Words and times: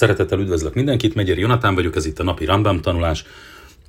Szeretettel 0.00 0.38
üdvözlök 0.38 0.74
mindenkit, 0.74 1.14
Megyeri 1.14 1.40
Jonatán 1.40 1.74
vagyok, 1.74 1.96
ez 1.96 2.06
itt 2.06 2.18
a 2.18 2.22
napi 2.22 2.44
Rambam 2.44 2.80
tanulás. 2.80 3.24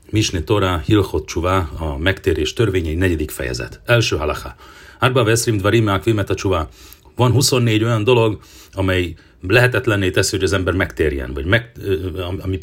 Misni 0.10 0.44
Torah, 0.44 0.82
Hilchot 0.82 1.26
Csuvá, 1.26 1.70
a 1.78 1.98
megtérés 1.98 2.54
törvényei 2.54 2.96
negyedik 2.96 3.32
fejezet. 3.32 3.82
Első 3.86 4.18
halacha. 4.18 4.56
Árba 5.00 5.24
veszrim 5.24 5.58
dvarim 5.58 5.88
akvimet 5.88 6.30
a 6.30 6.36
csuvá. 6.36 6.68
Van 7.16 7.32
24 7.32 7.84
olyan 7.84 8.04
dolog, 8.04 8.40
amely 8.74 9.14
lehetetlenné 9.48 10.10
teszi, 10.10 10.36
hogy 10.36 10.46
az 10.46 10.54
ember 10.54 10.74
megtérjen, 10.74 11.34
vagy 11.34 11.46
meg, 11.46 11.72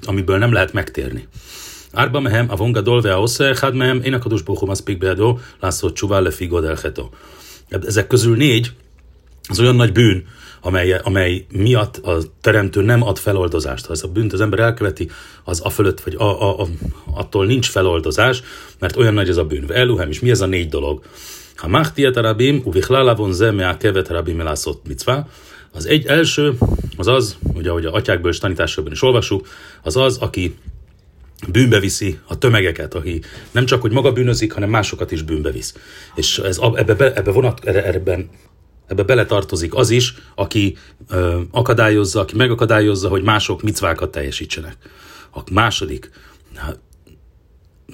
amiből 0.07 0.39
nem 0.39 0.53
lehet 0.53 0.73
megtérni. 0.73 1.29
Árba 1.93 2.21
mehem, 2.21 2.51
a 2.51 2.57
vonga 2.57 2.80
dolve 2.80 3.15
a 3.15 3.21
osze, 3.21 3.57
hát 3.61 3.73
mehem, 3.73 4.01
én 4.03 4.15
a 4.15 4.19
kadus 4.19 4.43
bochum 4.43 4.69
az 4.69 4.83
pikbeadó, 4.83 5.41
lászló 5.61 5.93
csuvá 5.93 6.19
le 6.19 6.30
figod 6.30 6.65
elhetó. 6.65 7.11
Ezek 7.69 8.07
közül 8.07 8.37
négy, 8.37 8.73
az 9.49 9.61
olyan 9.61 9.77
nagy 9.77 9.93
bűn, 9.93 10.27
amely, 10.61 11.00
amely 11.02 11.46
miatt 11.52 11.96
a 11.96 12.18
teremtő 12.40 12.82
nem 12.82 13.02
ad 13.02 13.18
feloldozást. 13.18 13.86
Ha 13.86 13.93
ez 13.93 14.02
a 14.02 14.08
bűnt 14.08 14.32
az 14.32 14.40
ember 14.40 14.58
elköveti, 14.58 15.11
az 15.44 15.61
a 15.64 15.71
fölött, 15.71 16.00
vagy 16.00 16.14
a, 16.14 16.43
a, 16.43 16.61
a, 16.61 16.66
attól 17.14 17.46
nincs 17.46 17.68
feloldozás, 17.68 18.43
mert 18.79 18.96
olyan 18.96 19.14
nagy 19.14 19.29
ez 19.29 19.36
a 19.36 19.44
bűn. 19.44 19.72
Eluhem, 19.72 20.08
és 20.11 20.21
mi 20.21 20.30
ez 20.30 20.40
a 20.40 20.46
négy 20.46 20.68
dolog? 20.68 21.02
Ha 21.57 21.68
machtiet 21.68 22.16
arabim, 22.16 22.63
uvichlala 22.64 23.14
von 23.14 23.32
ze 23.32 23.76
kevet 23.79 24.11
arabim 24.11 24.40
elászott 24.40 24.86
micvá, 24.89 25.26
az 25.72 25.86
egy 25.86 26.07
első, 26.07 26.58
az 26.96 27.07
az, 27.07 27.36
ugye 27.54 27.71
ahogy 27.71 27.85
a 27.85 27.93
atyákból 27.93 28.30
és 28.30 28.38
tanításokban 28.38 28.93
is 28.93 29.02
olvasjuk, 29.02 29.49
az 29.82 29.96
az, 29.96 30.16
aki 30.16 30.54
bűnbe 31.49 31.80
viszi 31.80 32.19
a 32.27 32.38
tömegeket, 32.38 32.94
aki 32.94 33.22
nem 33.50 33.66
csak, 33.66 33.80
hogy 33.80 33.92
maga 33.92 34.12
bűnözik, 34.12 34.52
hanem 34.52 34.70
másokat 34.70 35.12
is 35.12 35.22
bűnbe 35.22 35.50
visz. 35.50 35.75
És 36.14 36.38
ez, 36.38 36.58
ebbe, 36.75 37.12
ebbe 37.14 37.30
vonat, 37.30 37.64
ebben 37.64 38.28
Ebbe 38.89 39.03
beletartozik 39.03 39.75
az 39.75 39.91
is, 39.91 40.15
aki 40.34 40.77
ö, 41.09 41.41
akadályozza, 41.51 42.20
aki 42.20 42.37
megakadályozza, 42.37 43.09
hogy 43.09 43.23
mások 43.23 43.62
micvákat 43.62 44.11
teljesítsenek. 44.11 44.77
A 45.34 45.41
második, 45.53 46.11
hát, 46.55 46.78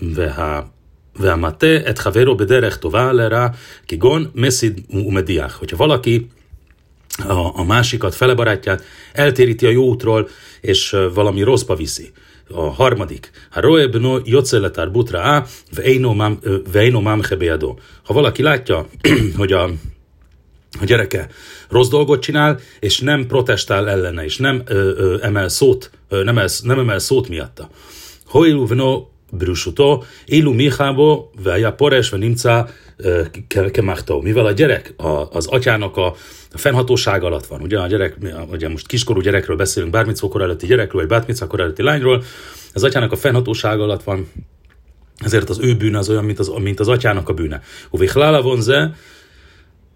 veha 0.00 0.72
veamate 1.18 1.84
et 1.84 1.98
havero 1.98 2.34
bederech 2.34 2.78
tová 2.78 3.12
lerá 3.12 3.54
kigon 3.86 4.30
mesid 4.34 4.78
umediach. 4.88 5.54
Hogyha 5.58 5.76
valaki 5.76 6.30
a, 7.26 7.58
a 7.58 7.64
másikat, 7.64 8.14
fele 8.14 8.34
barátját 8.34 8.84
eltéríti 9.12 9.66
a 9.66 9.70
jó 9.70 9.84
útról, 9.84 10.28
és 10.60 10.96
valami 11.14 11.42
rosszba 11.42 11.74
viszi. 11.74 12.12
A 12.48 12.60
harmadik. 12.60 13.30
Ha 13.50 13.60
roebno 13.60 14.20
joceletár 14.24 14.90
butra 14.90 15.22
a, 15.22 15.46
veinomám 16.72 17.22
hebeadó. 17.28 17.78
Ha 18.02 18.14
valaki 18.14 18.42
látja, 18.42 18.86
hogy 19.36 19.52
a 19.52 19.70
a 20.80 20.84
gyereke 20.84 21.28
rossz 21.68 21.88
dolgot 21.88 22.22
csinál, 22.22 22.60
és 22.80 23.00
nem 23.00 23.26
protestál 23.26 23.88
ellene, 23.88 24.24
és 24.24 24.36
nem 24.36 24.62
ö, 24.66 24.74
ö, 24.96 25.16
emel 25.22 25.48
szót, 25.48 25.90
ö, 26.08 26.22
nem, 26.22 26.38
el, 26.38 26.48
nem 26.62 26.78
emel 26.78 26.98
szót 26.98 27.28
miatta. 27.28 27.68
Hoilu 28.26 28.66
vno 28.66 29.06
brusutó, 29.30 30.04
élu 30.24 30.52
michábo, 30.52 31.30
veja 31.42 31.72
pores, 31.72 32.10
ve 32.10 32.16
nimca 32.16 32.68
kemachtó. 33.70 34.20
Mivel 34.20 34.46
a 34.46 34.52
gyerek 34.52 34.94
a, 34.96 35.28
az 35.30 35.46
atyának 35.46 35.96
a, 35.96 36.06
a 36.52 36.58
fennhatóság 36.58 37.22
alatt 37.22 37.46
van, 37.46 37.60
ugye 37.60 37.78
a 37.78 37.86
gyerek, 37.86 38.16
ugye 38.50 38.68
most 38.68 38.86
kiskorú 38.86 39.20
gyerekről 39.20 39.56
beszélünk, 39.56 39.92
bármicókor 39.92 40.42
előtti 40.42 40.66
gyerekről, 40.66 41.00
vagy 41.00 41.10
bármicókor 41.10 41.60
előtti 41.60 41.82
lányról, 41.82 42.22
az 42.72 42.84
atyának 42.84 43.12
a 43.12 43.16
fennhatóság 43.16 43.80
alatt 43.80 44.02
van, 44.02 44.30
ezért 45.24 45.50
az 45.50 45.58
ő 45.58 45.76
bűne 45.76 45.98
az 45.98 46.08
olyan, 46.08 46.24
mint 46.24 46.38
az, 46.38 46.52
mint 46.58 46.80
az 46.80 46.88
atyának 46.88 47.28
a 47.28 47.32
bűne. 47.32 47.62
Uvichlala 47.90 48.42
vonze, 48.42 48.94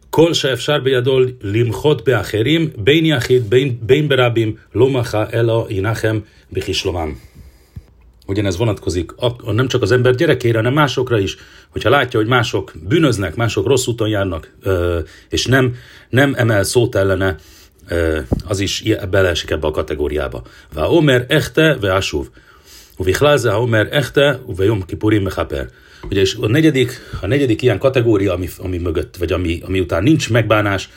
כל 0.09 0.33
שאפשר 0.33 0.79
בידו 0.79 1.19
למחות 1.41 2.05
באחרים, 2.05 2.69
בין 2.77 3.05
יחיד, 3.05 3.49
בין, 3.49 3.77
בין 3.81 4.09
ברבים, 4.09 4.55
לא 4.75 4.89
מחה, 4.89 5.25
אלא 5.33 5.67
ינחם 5.69 6.19
בכישלומם. 6.51 7.13
Ugyanez 8.27 8.57
vonatkozik 8.57 9.11
nem 9.45 9.67
csak 9.67 9.81
az 9.81 9.91
ember 9.91 10.15
gyerekére, 10.15 10.57
hanem 10.57 10.73
másokra 10.73 11.19
is. 11.19 11.35
Hogyha 11.69 11.89
látja, 11.89 12.19
hogy 12.19 12.27
mások 12.27 12.73
bűnöznek, 12.87 13.35
mások 13.35 13.67
rossz 13.67 13.87
úton 13.87 14.07
járnak, 14.07 14.53
és 15.29 15.45
nem, 15.45 15.75
nem 16.09 16.33
emel 16.37 16.63
szót 16.63 16.95
ellene, 16.95 17.35
az 18.47 18.59
is 18.59 18.83
beleesik 19.09 19.49
ebbe 19.49 19.67
a 19.67 19.71
kategóriába. 19.71 20.41
Va 20.73 20.89
omer 20.89 21.25
echte, 21.29 21.77
ve 21.81 21.93
asuv. 21.93 22.25
Uvichlálze 22.97 23.51
omer 23.51 23.87
echte, 23.91 24.39
ve 24.45 24.63
jom 24.63 24.85
kipurim 24.85 25.23
mechaper. 25.23 25.69
Ugye, 26.02 26.20
és 26.20 26.36
a 26.40 26.46
negyedik, 26.46 27.00
a 27.20 27.26
negyedik 27.26 27.62
ilyen 27.62 27.78
kategória, 27.78 28.32
ami, 28.32 28.48
ami 28.58 28.78
mögött, 28.78 29.16
vagy 29.16 29.32
ami, 29.32 29.60
ami 29.64 29.80
után 29.80 30.02
nincs 30.02 30.30
megbánás, 30.30 30.88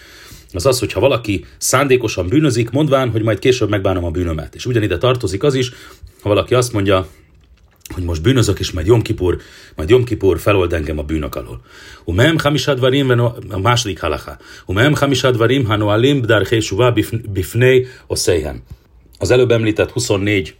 az 0.53 0.65
az, 0.65 0.79
hogyha 0.79 0.99
valaki 0.99 1.45
szándékosan 1.57 2.27
bűnözik, 2.27 2.69
mondván, 2.69 3.09
hogy 3.09 3.21
majd 3.21 3.39
később 3.39 3.69
megbánom 3.69 4.03
a 4.03 4.11
bűnömet. 4.11 4.55
És 4.55 4.65
ugyanide 4.65 4.97
tartozik 4.97 5.43
az 5.43 5.53
is, 5.53 5.71
ha 6.21 6.29
valaki 6.29 6.53
azt 6.53 6.73
mondja, 6.73 7.07
hogy 7.93 8.03
most 8.03 8.21
bűnözök, 8.21 8.59
és 8.59 8.71
majd 8.71 8.87
Jom 8.87 9.01
Kipur, 9.01 9.37
majd 9.75 9.89
Jom 9.89 10.03
Kipur 10.03 10.39
felold 10.39 10.73
engem 10.73 10.99
a 10.99 11.03
bűnök 11.03 11.35
alól. 11.35 11.61
Umehem 12.03 12.37
hamisad 12.37 12.79
varim, 12.79 13.09
a 13.49 13.59
második 13.59 13.99
halacha. 13.99 14.37
Umehem 14.65 14.95
hamisad 14.95 15.37
varim, 15.37 15.65
hanoalim, 15.65 16.21
bdarché 16.21 16.59
suva, 16.59 16.93
bifnei, 17.31 17.87
oszeihem. 18.07 18.61
Az 19.17 19.31
előbb 19.31 19.51
említett 19.51 19.91
24, 19.91 20.55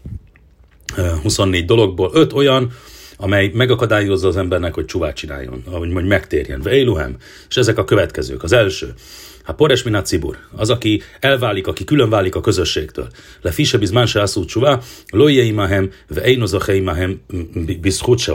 24 1.22 1.66
dologból 1.66 2.12
5 2.14 2.34
olyan, 2.34 2.72
amely 3.22 3.52
megakadályozza 3.54 4.28
az 4.28 4.38
embernek, 4.38 4.74
hogy 4.74 4.86
csuvát 4.86 5.16
csináljon, 5.16 5.64
hogy 5.66 5.90
mondj 5.90 6.08
megtérjen. 6.08 6.62
Veiluhem. 6.62 7.16
És 7.50 7.58
ezek 7.58 7.78
a 7.78 7.84
következők. 7.84 8.44
Az 8.44 8.52
első. 8.52 8.94
Hát 9.44 9.56
Pores 9.56 9.84
minat 9.84 10.06
cibur, 10.06 10.38
az, 10.56 10.70
aki 10.70 11.02
elválik, 11.20 11.68
aki 11.68 11.84
külön 11.84 12.10
válik 12.10 12.36
a 12.36 12.42
közösségtől. 12.42 13.08
Le 13.42 13.52
fise 13.52 13.78
bizmán 13.78 14.06
se 14.06 14.22
asszú 14.22 14.46
csuvá, 14.46 14.80
loje 15.12 15.44
imahem, 15.44 15.92
ve 16.08 16.22
einozache 16.22 16.76
imahem, 16.76 17.22
bizchut 17.82 18.20
se. 18.20 18.34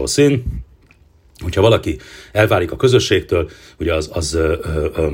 Hogyha 1.42 1.60
valaki 1.60 1.98
elválik 2.32 2.72
a 2.72 2.76
közösségtől, 2.76 3.50
ugye 3.78 3.94
az, 3.94 4.10
az 4.12 4.34
ö, 4.34 4.56
ö, 4.62 4.88
ö, 4.97 5.08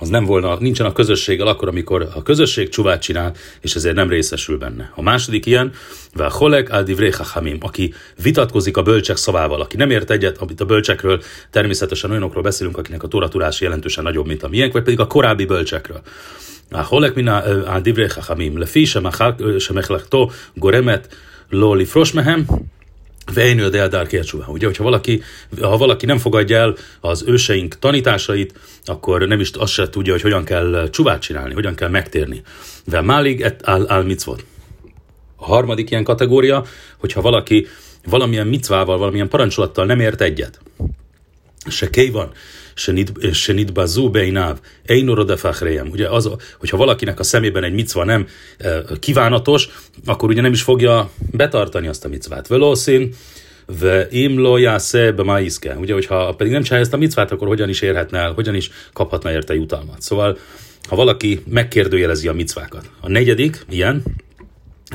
az 0.00 0.08
nem 0.08 0.24
volna, 0.24 0.56
nincsen 0.60 0.86
a 0.86 0.92
közösséggel 0.92 1.46
akkor, 1.46 1.68
amikor 1.68 2.08
a 2.14 2.22
közösség 2.22 2.68
csuvát 2.68 3.02
csinál, 3.02 3.34
és 3.60 3.74
ezért 3.74 3.94
nem 3.94 4.08
részesül 4.08 4.58
benne. 4.58 4.92
A 4.94 5.02
második 5.02 5.46
ilyen, 5.46 5.72
a 6.16 6.30
holek 6.30 6.72
al 6.72 6.84
hamim, 7.18 7.58
aki 7.60 7.94
vitatkozik 8.22 8.76
a 8.76 8.82
bölcsek 8.82 9.16
szavával, 9.16 9.60
aki 9.60 9.76
nem 9.76 9.90
ért 9.90 10.10
egyet, 10.10 10.38
amit 10.38 10.60
a 10.60 10.64
bölcsekről, 10.64 11.22
természetesen 11.50 12.10
olyanokról 12.10 12.42
beszélünk, 12.42 12.78
akinek 12.78 13.02
a 13.02 13.08
tóratudás 13.08 13.60
jelentősen 13.60 14.04
nagyobb, 14.04 14.26
mint 14.26 14.42
a 14.42 14.48
miénk, 14.48 14.72
vagy 14.72 14.82
pedig 14.82 15.00
a 15.00 15.06
korábbi 15.06 15.44
bölcsekről. 15.44 16.00
A 16.70 16.82
holek 16.82 17.14
mina 17.14 17.42
a 17.42 17.80
hamim, 18.20 18.58
le 18.58 18.66
fi 18.66 18.84
semechlaktó 19.58 20.32
goremet 20.54 21.16
lo 21.48 21.74
lifros 21.74 22.12
mehem, 22.12 22.46
Vejnő 23.34 23.68
de 23.68 23.78
Eldár 23.78 24.08
Ugye, 24.46 24.66
hogyha 24.66 24.84
valaki, 24.84 25.22
ha 25.60 25.76
valaki 25.76 26.06
nem 26.06 26.18
fogadja 26.18 26.56
el 26.56 26.76
az 27.00 27.24
őseink 27.26 27.78
tanításait, 27.78 28.58
akkor 28.84 29.26
nem 29.26 29.40
is 29.40 29.50
azt 29.50 29.72
se 29.72 29.88
tudja, 29.88 30.12
hogy 30.12 30.22
hogyan 30.22 30.44
kell 30.44 30.88
csuvát 30.90 31.20
csinálni, 31.20 31.54
hogyan 31.54 31.74
kell 31.74 31.88
megtérni. 31.88 32.42
Ve 32.84 33.00
málig 33.00 33.40
et 33.40 33.62
al, 33.62 33.82
al 33.82 34.02
mitzvot. 34.02 34.44
A 35.36 35.44
harmadik 35.44 35.90
ilyen 35.90 36.04
kategória, 36.04 36.64
hogyha 36.98 37.20
valaki 37.20 37.66
valamilyen 38.04 38.46
micvával, 38.46 38.98
valamilyen 38.98 39.28
parancsolattal 39.28 39.86
nem 39.86 40.00
ért 40.00 40.20
egyet, 40.20 40.60
se 41.66 41.90
kéj 41.90 42.10
van, 42.86 43.32
se 43.32 43.52
nitbazú 43.52 44.10
beináv, 44.10 44.58
einorode 44.84 45.36
fachrejem. 45.36 45.88
Ugye 45.88 46.08
az, 46.08 46.30
hogyha 46.58 46.76
valakinek 46.76 47.18
a 47.18 47.22
szemében 47.22 47.64
egy 47.64 47.72
micva 47.72 48.04
nem 48.04 48.26
e, 48.58 48.82
kívánatos, 49.00 49.68
akkor 50.04 50.28
ugye 50.28 50.40
nem 50.40 50.52
is 50.52 50.62
fogja 50.62 51.10
betartani 51.30 51.86
azt 51.86 52.04
a 52.04 52.08
micvát. 52.08 52.46
Velószín, 52.46 53.14
ve 53.80 54.06
imlo 54.10 54.56
jásze 54.56 55.12
be 55.12 55.22
máiszke. 55.22 55.76
Ugye, 55.76 55.92
hogyha 55.92 56.34
pedig 56.34 56.52
nem 56.52 56.62
csinálja 56.62 56.84
ezt 56.84 56.94
a 56.94 56.98
micvát, 56.98 57.32
akkor 57.32 57.48
hogyan 57.48 57.68
is 57.68 57.80
érhetne 57.80 58.18
el, 58.18 58.32
hogyan 58.32 58.54
is 58.54 58.70
kaphatna 58.92 59.32
érte 59.32 59.54
jutalmat. 59.54 60.02
Szóval, 60.02 60.38
ha 60.88 60.96
valaki 60.96 61.42
megkérdőjelezi 61.48 62.28
a 62.28 62.32
micvákat. 62.32 62.90
A 63.00 63.08
negyedik, 63.08 63.64
ilyen, 63.68 64.02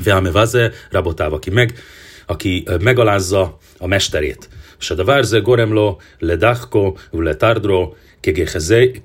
Veame 0.03 0.31
vaze 0.31 0.71
rabotáv, 0.89 1.33
aki, 1.33 1.49
meg, 1.49 1.79
aki 2.25 2.67
megalázza 2.79 3.57
a 3.77 3.87
mesterét. 3.87 4.49
שהדבר 4.80 5.22
זה 5.22 5.40
גורם 5.40 5.72
לו 5.72 5.98
לדחקו 6.22 6.94
ולתרדרו 7.14 7.94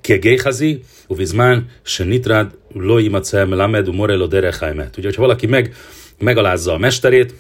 כגחזי, 0.03 0.77
ובזמן 1.09 1.59
שניטרד 1.85 2.47
לא 2.75 2.99
יימצא 2.99 3.45
מלמד 3.45 3.87
ומורה 3.87 4.15
לו 4.15 4.27
דרך 4.27 4.63
האמת. 4.63 4.97
Ugye, 4.97 5.07
hogyha 5.07 5.21
valaki 5.21 5.47
meg, 5.47 5.73
megalázza 6.19 6.73
a 6.73 6.77
mesterét, 6.77 7.33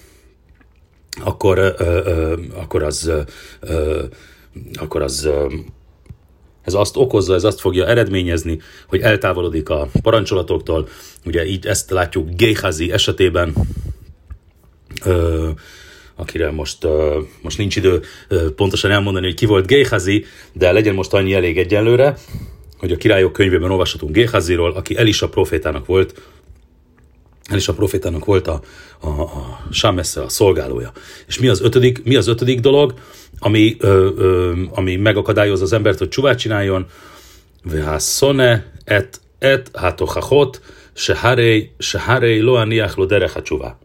akkor, 1.23 1.57
ö, 1.57 1.71
ö, 1.79 2.35
akkor 2.53 2.83
az, 2.83 3.07
ö, 3.07 3.21
ö, 3.59 4.03
akkor 4.73 5.01
az 5.01 5.25
ö, 5.25 5.47
ez 6.61 6.73
azt 6.73 6.97
okozza, 6.97 7.33
ez 7.33 7.43
azt 7.43 7.59
fogja 7.59 7.87
eredményezni, 7.87 8.59
hogy 8.87 9.01
eltávolodik 9.01 9.69
a 9.69 9.87
parancsolatoktól. 10.01 10.87
Ugye 11.25 11.45
így 11.45 11.65
ezt 11.65 11.89
látjuk 11.89 12.29
Géhazi 12.29 12.91
esetében, 12.91 13.53
ö, 15.05 15.49
akire 16.20 16.50
most, 16.50 16.86
most 17.42 17.58
nincs 17.58 17.76
idő 17.76 18.00
pontosan 18.56 18.90
elmondani, 18.90 19.26
hogy 19.26 19.34
ki 19.34 19.46
volt 19.46 19.66
Géhazi, 19.66 20.24
de 20.52 20.72
legyen 20.72 20.94
most 20.94 21.12
annyi 21.12 21.34
elég 21.34 21.58
egyenlőre, 21.58 22.16
hogy 22.78 22.92
a 22.92 22.96
királyok 22.96 23.32
könyvében 23.32 23.70
olvashatunk 23.70 24.12
Géhaziról, 24.12 24.72
aki 24.72 24.96
Elisa 24.96 25.28
profétának 25.28 25.86
volt 25.86 26.22
a 27.66 27.72
profétának 27.72 28.24
volt 28.24 28.46
a, 28.46 28.60
a, 29.00 29.08
a 29.08 29.60
Sámessze, 29.70 30.22
a 30.22 30.28
szolgálója. 30.28 30.92
És 31.26 31.38
mi 31.38 31.48
az 31.48 31.60
ötödik, 31.60 32.02
mi 32.04 32.16
az 32.16 32.26
ötödik 32.26 32.60
dolog, 32.60 32.94
ami, 33.38 33.76
ö, 33.78 34.10
ö, 34.16 34.52
ami 34.70 34.96
megakadályozza 34.96 35.64
az 35.64 35.72
embert, 35.72 35.98
hogy 35.98 36.08
csuvát 36.08 36.38
csináljon? 36.38 36.86
Vhászone 37.62 38.72
et, 38.84 39.20
et 39.38 39.70
hátochachot, 39.74 40.60
se 40.92 41.16
harei, 41.16 41.70
se 41.78 42.00
harei 42.00 42.40
lo 42.40 43.06
derech 43.06 43.36
a 43.36 43.78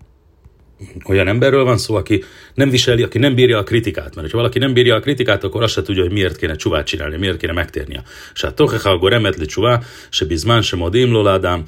olyan 1.05 1.27
emberről 1.27 1.63
van 1.63 1.77
szó, 1.77 1.95
aki 1.95 2.23
nem 2.53 2.69
viseli, 2.69 3.03
aki 3.03 3.17
nem 3.17 3.35
bírja 3.35 3.57
a 3.57 3.63
kritikát. 3.63 4.15
Mert 4.15 4.31
ha 4.31 4.37
valaki 4.37 4.59
nem 4.59 4.73
bírja 4.73 4.95
a 4.95 4.99
kritikát, 4.99 5.43
akkor 5.43 5.63
azt 5.63 5.73
se 5.73 5.81
tudja, 5.81 6.03
hogy 6.03 6.11
miért 6.11 6.35
kéne 6.35 6.55
csuvát 6.55 6.85
csinálni, 6.85 7.17
miért 7.17 7.37
kéne 7.37 7.53
megtérnia. 7.53 8.03
Se 8.33 8.53
tochecha 8.53 8.97
goremet 8.97 9.35
le 9.35 9.45
csuvá, 9.45 9.81
se 10.09 10.25
bizmán 10.25 10.61
se 10.61 10.75
modim 10.75 11.11
loládám, 11.11 11.63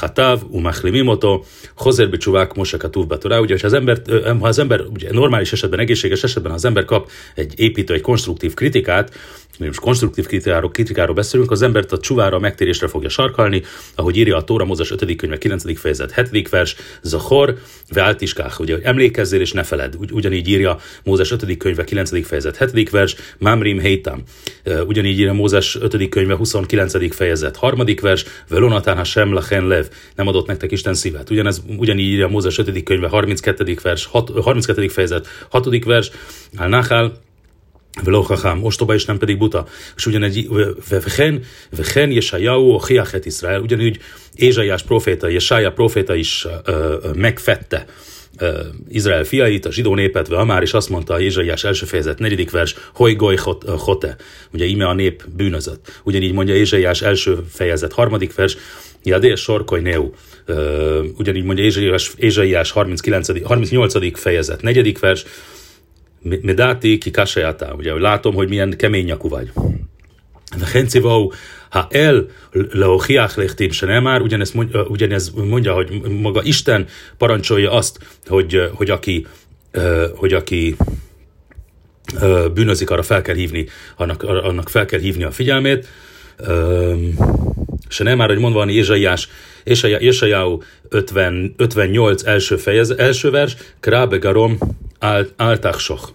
hatav, 0.00 0.40
umachlimim 0.50 1.08
oto, 1.08 1.44
hozer 1.76 2.10
be 2.10 2.16
csuvák 2.16 2.54
mosekatúv 2.54 3.06
betorá. 3.06 3.38
Ugye, 3.38 3.56
ha 3.60 3.66
az 3.66 3.72
ember, 3.72 4.02
ha 4.40 4.46
az 4.46 4.58
ember 4.58 4.80
ugye, 4.80 5.12
normális 5.12 5.52
esetben, 5.52 5.78
egészséges 5.78 6.22
esetben, 6.22 6.50
ha 6.50 6.56
az 6.56 6.64
ember 6.64 6.84
kap 6.84 7.10
egy 7.34 7.52
építő, 7.56 7.94
egy 7.94 8.00
konstruktív 8.00 8.54
kritikát, 8.54 9.12
most 9.58 9.80
konstruktív 9.80 10.26
kritikáról, 10.26 10.70
kritikáról 10.70 11.14
beszélünk, 11.14 11.50
az 11.50 11.62
embert 11.62 11.92
a 11.92 11.98
csuvára, 11.98 12.36
a 12.36 12.40
megtérésre 12.40 12.88
fogja 12.88 13.08
sarkalni, 13.08 13.62
ahogy 13.94 14.16
írja 14.16 14.36
a 14.36 14.44
Tóra 14.44 14.64
Mózes 14.64 14.90
5. 14.90 15.16
könyve 15.16 15.38
9. 15.38 15.78
fejezet 15.78 16.28
7. 16.30 16.48
vers, 16.48 16.76
Zahor, 17.02 17.58
Mikach, 18.44 18.60
ugye, 18.60 18.74
hogy 18.74 18.82
emlékezzél 18.82 19.40
és 19.40 19.52
ne 19.52 19.62
feled. 19.62 19.94
Ugy, 19.98 20.12
ugyanígy 20.12 20.48
írja 20.48 20.78
Mózes 21.04 21.30
5. 21.30 21.56
könyve 21.56 21.84
9. 21.84 22.26
fejezet 22.26 22.56
7. 22.56 22.90
vers, 22.90 23.16
Mamrim 23.38 23.78
Heitam. 23.78 24.22
Ugyanígy 24.86 25.18
írja 25.18 25.32
Mózes 25.32 25.78
5. 25.80 26.08
könyve 26.08 26.34
29. 26.34 27.14
fejezet 27.14 27.56
3. 27.56 27.84
vers, 28.00 28.24
Velonatán 28.48 28.96
Hashem 28.96 29.32
Lachen 29.32 29.66
Lev. 29.66 29.86
Nem 30.14 30.26
adott 30.26 30.46
nektek 30.46 30.72
Isten 30.72 30.94
szívet. 30.94 31.30
Ugyanez, 31.30 31.62
ugyanígy 31.76 32.06
írja 32.06 32.28
Mózes 32.28 32.58
5. 32.58 32.82
könyve 32.82 33.08
32. 33.08 33.76
vers, 33.82 34.04
6, 34.04 34.30
32. 34.42 34.88
fejezet 34.88 35.26
6. 35.50 35.84
vers, 35.84 36.10
Al-Nachal, 36.56 37.22
Velochachám, 38.02 38.64
ostoba 38.64 38.94
és 38.94 39.04
nem 39.04 39.18
pedig 39.18 39.38
buta. 39.38 39.66
És 39.96 40.06
ugyanegy, 40.06 40.48
vechen, 40.88 41.42
vechen 41.76 42.10
Jesajahu, 42.10 42.70
Ochiachet 42.70 43.26
Izrael, 43.26 43.60
ugyanúgy 43.60 43.98
Ézsaiás 44.34 44.82
proféta, 44.82 45.28
Jesaja 45.28 45.72
proféta 45.72 46.14
is 46.14 46.46
ö, 46.64 46.72
ö, 46.72 47.10
megfette 47.14 47.86
Izrael 48.88 49.24
fiait, 49.24 49.66
a 49.66 49.72
zsidó 49.72 49.94
népet, 49.94 50.28
ve 50.28 50.44
már 50.44 50.62
is 50.62 50.72
azt 50.72 50.88
mondta 50.88 51.14
a 51.14 51.20
Ézsaiás 51.20 51.64
első 51.64 51.86
fejezet 51.86 52.18
negyedik 52.18 52.50
vers, 52.50 52.74
hogy 52.94 53.16
goly 53.16 53.36
hote, 53.64 54.16
ugye 54.52 54.64
ime 54.64 54.86
a 54.86 54.94
nép 54.94 55.24
bűnözött. 55.36 56.00
Ugyanígy 56.04 56.32
mondja 56.32 56.54
Ézsaiás 56.54 57.02
első 57.02 57.38
fejezet 57.50 57.92
harmadik 57.92 58.34
vers, 58.34 58.56
Jadél 59.02 59.36
sorkoly 59.36 59.80
neu. 59.80 60.10
Ugyanígy 61.18 61.44
mondja 61.44 61.64
Ézsaiás, 61.64 62.12
Ézsaiás 62.16 62.70
39, 62.70 63.42
38. 63.42 64.18
fejezet 64.18 64.62
negyedik 64.62 64.98
vers, 64.98 65.24
Medáti 66.42 66.98
ki 66.98 67.10
kasajátá, 67.10 67.72
ugye, 67.72 67.98
látom, 67.98 68.34
hogy 68.34 68.48
milyen 68.48 68.76
kemény 68.76 69.04
nyakú 69.04 69.28
vagy. 69.28 69.52
וכן 70.59 70.85
ציווהו 70.85 71.31
האל 71.71 72.25
להוכיח 72.53 73.37
לכתים 73.37 73.71
שנאמר, 73.73 74.21
ugyanez 74.21 74.51
mondja, 74.51 74.83
ugyanez 74.87 75.29
mondja, 75.29 75.73
hogy 75.73 76.01
maga 76.01 76.41
Isten 76.43 76.87
parancsolja 77.17 77.71
azt, 77.71 77.99
hogy, 78.27 78.69
hogy 78.73 78.89
aki, 78.89 79.27
hogy 80.15 80.33
aki 80.33 80.75
bűnözik, 82.53 82.89
arra 82.89 83.03
fel 83.03 83.21
kell 83.21 83.35
hívni, 83.35 83.65
annak, 83.95 84.23
annak 84.23 84.69
fel 84.69 84.85
kell 84.85 84.99
hívni 84.99 85.23
a 85.23 85.31
figyelmét. 85.31 85.87
Se 87.87 88.03
nem 88.03 88.17
már, 88.17 88.27
hogy 88.27 88.37
mondva 88.37 88.59
van 88.59 88.69
Ézsaiás, 88.69 89.29
Ézsaiáú 89.99 90.61
50, 90.89 91.53
58 91.57 92.23
első, 92.25 92.55
fejez, 92.55 92.89
első 92.89 93.29
vers, 93.29 93.55
Krábe 93.79 94.17
Garom 94.17 94.57
áltachsoch. 95.35 96.09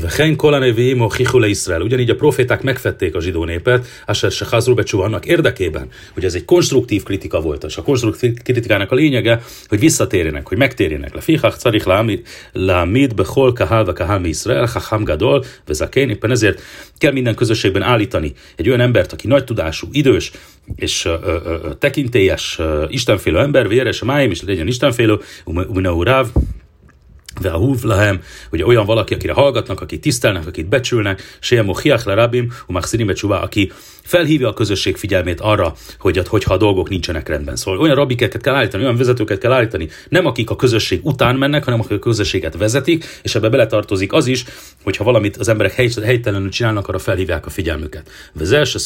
Vechen 0.00 0.36
kolanevim 0.36 1.00
ochichu 1.00 1.38
le 1.38 1.48
Izrael. 1.48 1.82
Ugyanígy 1.82 2.10
a 2.10 2.14
proféták 2.14 2.62
megfették 2.62 3.14
a 3.14 3.20
zsidó 3.20 3.44
népet, 3.44 3.86
Asher 4.06 4.30
Shechazru 4.30 4.74
Becsú 4.74 5.00
annak 5.00 5.26
érdekében, 5.26 5.88
hogy 6.14 6.24
ez 6.24 6.34
egy 6.34 6.44
konstruktív 6.44 7.02
kritika 7.02 7.40
volt, 7.40 7.64
és 7.64 7.76
a 7.76 7.82
konstruktív 7.82 8.34
kritikának 8.42 8.90
a 8.90 8.94
lényege, 8.94 9.42
hogy 9.68 9.78
visszatérjenek, 9.78 10.48
hogy 10.48 10.58
megtérjenek. 10.58 11.14
Le 11.14 11.20
fichach 11.20 11.58
carich 11.58 11.86
lámid 12.52 13.14
bechol 13.14 13.52
kahal 13.52 13.84
ve 13.84 13.92
kahal 13.92 14.18
mi 14.18 14.28
Izrael, 14.28 14.66
chacham 14.66 15.04
gadol, 15.04 15.44
vezakén, 15.66 16.08
éppen 16.08 16.30
ezért 16.30 16.60
kell 16.98 17.12
minden 17.12 17.34
közösségben 17.34 17.82
állítani 17.82 18.32
egy 18.56 18.68
olyan 18.68 18.80
embert, 18.80 19.12
aki 19.12 19.26
nagy 19.26 19.44
tudású, 19.44 19.88
idős, 19.92 20.30
és 20.76 21.04
uh, 21.04 21.12
uh, 21.12 21.78
tekintélyes, 21.78 22.56
uh, 22.58 22.84
istenfélő 22.88 23.38
ember, 23.38 23.68
véres, 23.68 24.02
a 24.02 24.04
máim, 24.04 24.30
és 24.30 24.42
legyen 24.42 24.66
istenfélő, 24.66 25.18
uminau 25.44 26.02
ráv, 26.02 26.26
húv 27.42 27.82
lahem, 27.82 28.20
ugye 28.52 28.66
olyan 28.66 28.86
valaki, 28.86 29.14
akire 29.14 29.32
hallgatnak, 29.32 29.80
akit 29.80 30.00
tisztelnek, 30.00 30.46
akit 30.46 30.68
becsülnek, 30.68 31.22
Sejemo 31.40 31.74
Hiach 31.74 32.06
le 32.06 32.14
Rabim, 32.14 32.52
Umachszinim 32.66 33.12
aki 33.28 33.72
felhívja 34.02 34.48
a 34.48 34.52
közösség 34.52 34.96
figyelmét 34.96 35.40
arra, 35.40 35.74
hogy 35.98 36.28
hogyha 36.28 36.54
a 36.54 36.56
dolgok 36.56 36.88
nincsenek 36.88 37.28
rendben. 37.28 37.56
Szóval 37.56 37.80
olyan 37.80 37.94
rabikeket 37.94 38.42
kell 38.42 38.54
állítani, 38.54 38.82
olyan 38.82 38.96
vezetőket 38.96 39.38
kell 39.38 39.52
állítani, 39.52 39.88
nem 40.08 40.26
akik 40.26 40.50
a 40.50 40.56
közösség 40.56 41.00
után 41.02 41.36
mennek, 41.36 41.64
hanem 41.64 41.80
akik 41.80 41.96
a 41.96 41.98
közösséget 41.98 42.56
vezetik, 42.56 43.04
és 43.22 43.34
ebbe 43.34 43.48
beletartozik 43.48 44.12
az 44.12 44.26
is, 44.26 44.44
hogyha 44.82 45.04
valamit 45.04 45.36
az 45.36 45.48
emberek 45.48 45.72
helytelenül 46.04 46.50
csinálnak, 46.50 46.88
arra 46.88 46.98
felhívják 46.98 47.46
a 47.46 47.50
figyelmüket. 47.50 48.10
Vezelse 48.32 48.78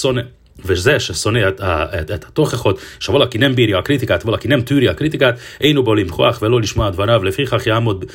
וזה 0.65 0.99
ששונא 0.99 1.47
את, 1.47 1.61
את, 1.61 2.11
את 2.11 2.25
התוכחות, 2.25 2.79
ha 2.99 3.11
valaki 3.11 3.37
nem 3.37 3.55
bírja 3.55 3.77
a 3.77 3.81
kritikát, 3.81 4.23
valaki 4.23 4.47
nem 4.47 4.63
tűri 4.63 4.87
a 4.87 4.93
kritikát, 4.93 5.39
én 5.59 5.77
uból 5.77 5.99
imchoach 5.99 6.37
veló 6.39 6.59
לשמוע 6.59 6.89
דבריו, 6.89 7.23
לפיכך 7.23 7.67
יעמוד 7.67 8.05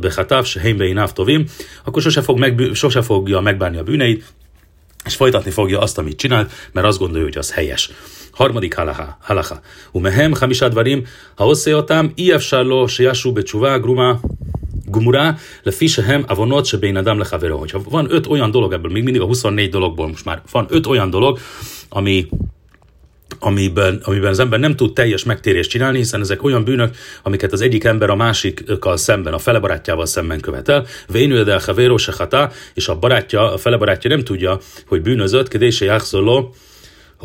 בחטאיו 0.00 0.44
שהם 0.44 0.78
בעיניו 0.78 1.08
טובים, 1.14 1.44
akkor 1.86 2.02
sose, 2.02 2.22
fog 2.22 2.38
meg, 2.38 2.60
sose 2.74 3.02
fogja 3.02 3.40
megbánni 3.40 3.78
a 3.78 3.82
bűneit, 3.82 4.24
és 5.06 5.14
folytatni 5.14 5.50
fogja 5.50 5.80
azt, 5.80 5.98
amit 5.98 6.16
csinált, 6.16 6.50
mert 6.72 6.86
azt 6.86 6.98
gondolja, 6.98 7.24
hogy 7.24 7.38
az 7.38 7.52
helyes. 7.52 7.90
harmadik 8.36 8.74
halacha, 8.74 9.16
halacha. 9.20 9.60
ומהם 9.94 10.34
חמישה 10.34 10.68
דברים, 10.68 11.02
העושה 11.38 11.72
אותם, 11.72 12.06
אי 12.18 12.34
אפשר 12.34 12.62
לו 12.62 12.88
שישו 12.88 13.32
בתשובה 13.32 13.74
Gumura, 14.91 15.37
lefi 15.63 15.87
sehem 15.87 16.23
avonot 16.27 16.65
sebén 16.65 16.95
adam 16.95 17.17
lechaveron. 17.17 17.59
Hogyha 17.59 17.81
van 17.89 18.07
öt 18.09 18.27
olyan 18.27 18.51
dolog 18.51 18.73
ebből, 18.73 18.91
még 18.91 19.03
mindig 19.03 19.21
a 19.21 19.25
24 19.25 19.69
dologból 19.69 20.07
most 20.07 20.25
már 20.25 20.41
van 20.51 20.65
öt 20.69 20.87
olyan 20.87 21.09
dolog, 21.09 21.39
ami 21.89 22.27
amiben, 23.39 24.01
amiben 24.03 24.29
az 24.29 24.39
ember 24.39 24.59
nem 24.59 24.75
tud 24.75 24.93
teljes 24.93 25.23
megtérést 25.23 25.69
csinálni, 25.69 25.97
hiszen 25.97 26.21
ezek 26.21 26.43
olyan 26.43 26.63
bűnök, 26.63 26.95
amiket 27.23 27.51
az 27.51 27.61
egyik 27.61 27.83
ember 27.83 28.09
a 28.09 28.15
másikkal 28.15 28.97
szemben, 28.97 29.33
a 29.33 29.37
felebarátjával 29.37 30.05
szemben 30.05 30.39
követel. 30.39 30.85
Vénül 31.07 31.43
de 31.43 31.61
havero 31.65 31.95
és 32.73 32.87
a 32.87 32.95
barátja, 32.95 33.53
a 33.53 33.57
felebarátja 33.57 34.09
nem 34.09 34.23
tudja, 34.23 34.59
hogy 34.87 35.01
bűnözött, 35.01 35.47
kedése 35.47 35.85
játszoló, 35.85 36.53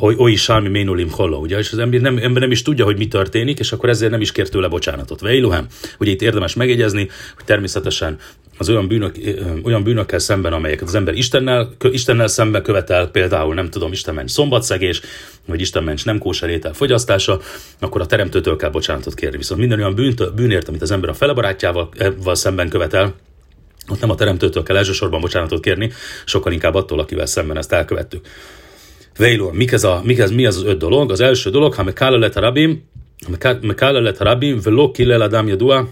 oly 0.00 0.34
sámi 0.34 0.68
ménulim 0.68 1.10
holló, 1.10 1.40
ugye, 1.40 1.58
és 1.58 1.72
az 1.72 1.78
ember 1.78 2.00
nem, 2.00 2.18
ember 2.18 2.42
nem 2.42 2.50
is 2.50 2.62
tudja, 2.62 2.84
hogy 2.84 2.96
mi 2.96 3.08
történik, 3.08 3.58
és 3.58 3.72
akkor 3.72 3.88
ezért 3.88 4.10
nem 4.10 4.20
is 4.20 4.32
kér 4.32 4.48
tőle 4.48 4.68
bocsánatot. 4.68 5.20
Veiluhem, 5.20 5.66
ugye 5.98 6.10
itt 6.10 6.22
érdemes 6.22 6.54
megjegyezni, 6.54 7.08
hogy 7.34 7.44
természetesen 7.44 8.18
az 8.58 8.68
olyan, 8.68 8.88
bűnök, 8.88 9.14
olyan 9.62 9.82
bűnökkel 9.82 10.18
szemben, 10.18 10.52
amelyeket 10.52 10.88
az 10.88 10.94
ember 10.94 11.14
Istennel, 11.14 11.74
Istennel 11.90 12.26
szemben 12.26 12.62
követel, 12.62 13.06
például 13.06 13.54
nem 13.54 13.70
tudom, 13.70 13.92
Isten 13.92 14.14
mencs 14.14 14.30
szombatszegés, 14.30 15.00
vagy 15.46 15.60
Isten 15.60 15.84
mencs 15.84 16.04
nem 16.04 16.18
kóserétel 16.18 16.72
fogyasztása, 16.72 17.40
akkor 17.78 18.00
a 18.00 18.06
teremtőtől 18.06 18.56
kell 18.56 18.70
bocsánatot 18.70 19.14
kérni. 19.14 19.36
Viszont 19.36 19.60
minden 19.60 19.78
olyan 19.78 19.94
bűnt, 19.94 20.34
bűnért, 20.34 20.68
amit 20.68 20.82
az 20.82 20.90
ember 20.90 21.10
a 21.10 21.14
felebarátjával 21.14 21.88
szemben 22.24 22.68
követel, 22.68 23.14
ott 23.88 24.00
nem 24.00 24.10
a 24.10 24.14
teremtőtől 24.14 24.62
kell 24.62 24.76
elsősorban 24.76 25.20
bocsánatot 25.20 25.62
kérni, 25.62 25.92
sokkal 26.24 26.52
inkább 26.52 26.74
attól, 26.74 27.00
akivel 27.00 27.26
szemben 27.26 27.56
ezt 27.56 27.72
elkövettük. 27.72 28.26
Veilor, 29.16 29.52
mik 29.52 29.72
ez 29.72 29.84
a, 29.84 30.00
mik 30.04 30.18
ez, 30.18 30.30
mi 30.30 30.46
az 30.46 30.56
az 30.56 30.64
öt 30.64 30.78
dolog? 30.78 31.10
Az 31.10 31.20
első 31.20 31.50
dolog, 31.50 31.74
ha 31.74 31.82
mekála 31.82 32.18
lett 32.18 32.34
rabim, 32.34 32.82
mekála 33.60 34.00
lett 34.00 34.18
rabim, 34.18 34.60
velo 34.62 34.90
killel 34.90 35.20
adam 35.20 35.48
jadua, 35.48 35.88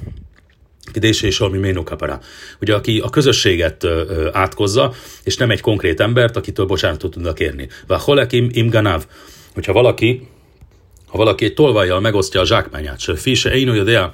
Kidése 0.92 1.26
és 1.26 1.40
Almi 1.40 1.58
Ménokapara. 1.58 2.20
Ugye, 2.60 2.74
aki 2.74 2.98
a 2.98 3.10
közösséget 3.10 3.84
ö, 3.84 4.04
ö, 4.08 4.28
átkozza, 4.32 4.92
és 5.22 5.36
nem 5.36 5.50
egy 5.50 5.60
konkrét 5.60 6.00
embert, 6.00 6.36
akitől 6.36 6.66
bocsánatot 6.66 7.10
tudnak 7.10 7.34
kérni. 7.34 7.68
Vá 7.86 7.96
holekim 7.96 8.48
im 8.52 8.68
ganav. 8.68 9.06
Hogyha 9.54 9.72
valaki, 9.72 10.28
ha 11.06 11.18
valaki 11.18 11.44
egy 11.44 11.54
tolvajjal 11.54 12.00
megosztja 12.00 12.40
a 12.40 12.46
zsákmányát, 12.46 13.00
se 13.00 13.14
fi 13.14 13.34
se 13.34 13.50
olyan 13.50 14.12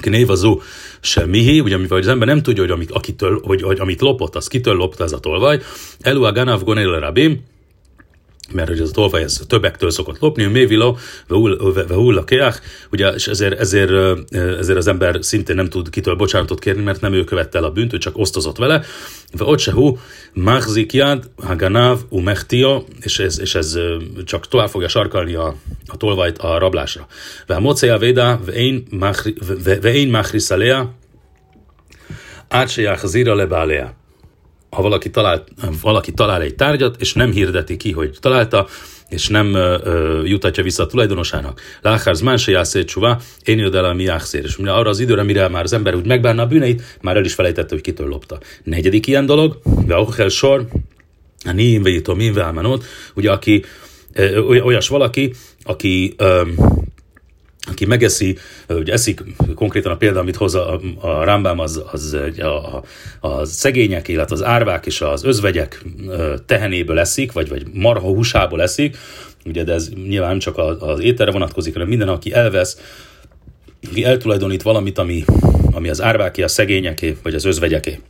Knévazó 0.00 0.60
semmihi, 1.00 1.60
ugye 1.60 1.76
mivel 1.76 1.98
az 1.98 2.06
ember 2.06 2.28
nem 2.28 2.42
tudja, 2.42 2.62
hogy 2.62 2.70
amit, 2.70 2.90
akitől, 2.90 3.40
hogy, 3.44 3.62
hogy 3.62 3.80
amit 3.80 4.00
lopott, 4.00 4.36
az 4.36 4.46
kitől 4.46 4.74
lopta 4.74 5.04
ez 5.04 5.12
a 5.12 5.18
tolvaj. 5.18 5.60
Elu 6.00 6.22
a 6.22 6.32
ganav 6.32 6.62
gonel 6.62 7.00
rabim, 7.00 7.44
mert 8.52 8.68
hogy 8.68 8.80
az 8.80 8.88
a 8.88 8.92
tolvaj 8.92 9.22
ez 9.22 9.40
többektől 9.46 9.90
szokott 9.90 10.18
lopni, 10.18 10.44
mévilo, 10.44 10.96
vehulla 11.88 12.24
keach, 12.24 12.60
ugye, 12.90 13.08
és 13.08 13.26
ezért, 13.26 13.60
ezért, 13.60 13.90
ezért, 14.32 14.78
az 14.78 14.86
ember 14.86 15.18
szintén 15.20 15.56
nem 15.56 15.68
tud 15.68 15.90
kitől 15.90 16.14
bocsánatot 16.14 16.58
kérni, 16.58 16.82
mert 16.82 17.00
nem 17.00 17.12
ő 17.12 17.24
követte 17.24 17.58
el 17.58 17.64
a 17.64 17.70
bűnt, 17.70 17.92
ő 17.92 17.98
csak 17.98 18.18
osztozott 18.18 18.56
vele. 18.56 18.84
Ve 19.32 19.44
ott 19.44 19.58
se 19.58 19.72
hú, 19.72 19.98
haganav, 21.36 21.98
umechtia, 22.08 22.84
és 23.00 23.18
ez, 23.18 23.40
és 23.40 23.54
ez 23.54 23.78
csak 24.24 24.48
tovább 24.48 24.68
fogja 24.68 24.88
sarkalni 24.88 25.34
a, 25.34 25.54
a 25.86 25.96
tolvajt 25.96 26.38
a 26.38 26.58
rablásra. 26.58 27.06
Ve 27.46 27.54
a 27.54 27.60
mocea 27.60 27.98
véda, 27.98 28.40
ve 29.80 29.92
én 29.92 30.08
machriszalea, 30.08 30.94
át 32.48 32.68
se 32.68 32.98
zira 33.04 33.34
lebálea 33.34 34.04
ha 34.76 34.82
valaki 34.82 35.10
talál, 35.10 35.44
valaki 35.82 36.12
talál 36.12 36.42
egy 36.42 36.54
tárgyat, 36.54 37.00
és 37.00 37.12
nem 37.12 37.32
hirdeti 37.32 37.76
ki, 37.76 37.92
hogy 37.92 38.16
találta, 38.20 38.66
és 39.08 39.28
nem 39.28 39.54
ö, 39.54 39.78
ö, 39.82 40.22
jutatja 40.24 40.62
vissza 40.62 40.82
a 40.82 40.86
tulajdonosának. 40.86 41.60
Láhárz 41.82 42.20
más 42.20 42.42
se 42.42 42.50
jászétsuvá, 42.50 43.18
én 43.44 43.58
a 43.74 43.92
mi 43.92 44.06
És 44.32 44.56
arra 44.56 44.88
az 44.88 44.98
időre, 44.98 45.22
mire 45.22 45.48
már 45.48 45.62
az 45.62 45.72
ember 45.72 45.94
úgy 45.94 46.06
megbánna 46.06 46.42
a 46.42 46.46
bűneit, 46.46 46.82
már 47.00 47.16
el 47.16 47.24
is 47.24 47.34
felejtette, 47.34 47.74
hogy 47.74 47.82
kitől 47.82 48.08
lopta. 48.08 48.38
Negyedik 48.64 49.06
ilyen 49.06 49.26
dolog, 49.26 49.60
Veochel 49.86 50.28
sor, 50.28 50.66
a 51.44 51.52
Niim 51.52 51.82
Veitom 51.82 52.20
Invelmanot, 52.20 52.84
ugye 53.14 53.30
aki 53.30 53.64
ö, 54.12 54.38
olyas 54.38 54.88
valaki, 54.88 55.32
aki 55.62 56.14
ö, 56.16 56.42
aki 57.70 57.84
megeszi, 57.84 58.38
hogy 58.66 58.90
eszik, 58.90 59.22
konkrétan 59.54 59.92
a 59.92 59.96
példa, 59.96 60.20
amit 60.20 60.36
hoz 60.36 60.54
a, 60.54 60.80
a 61.00 61.24
Rambám, 61.24 61.58
az, 61.58 61.82
az 61.92 62.16
a, 62.38 62.82
a 63.20 63.44
szegények, 63.44 64.08
illetve 64.08 64.34
az 64.34 64.42
árvák 64.42 64.86
és 64.86 65.00
az 65.00 65.24
özvegyek 65.24 65.84
tehenéből 66.46 66.98
eszik, 66.98 67.32
vagy, 67.32 67.48
vagy 67.48 67.66
marha 67.72 68.08
húsából 68.08 68.62
eszik, 68.62 68.96
ugye, 69.44 69.64
de 69.64 69.72
ez 69.72 69.88
nyilván 70.08 70.38
csak 70.38 70.58
az 70.78 71.00
ételre 71.00 71.32
vonatkozik, 71.32 71.72
hanem 71.72 71.88
minden, 71.88 72.08
aki 72.08 72.32
elvesz, 72.32 72.78
aki 73.90 74.04
eltulajdonít 74.04 74.62
valamit, 74.62 74.98
ami, 74.98 75.24
ami 75.72 75.88
az 75.88 76.02
árváké, 76.02 76.42
a 76.42 76.48
szegényeké, 76.48 77.16
vagy 77.22 77.34
az 77.34 77.44
özvegyeké. 77.44 78.00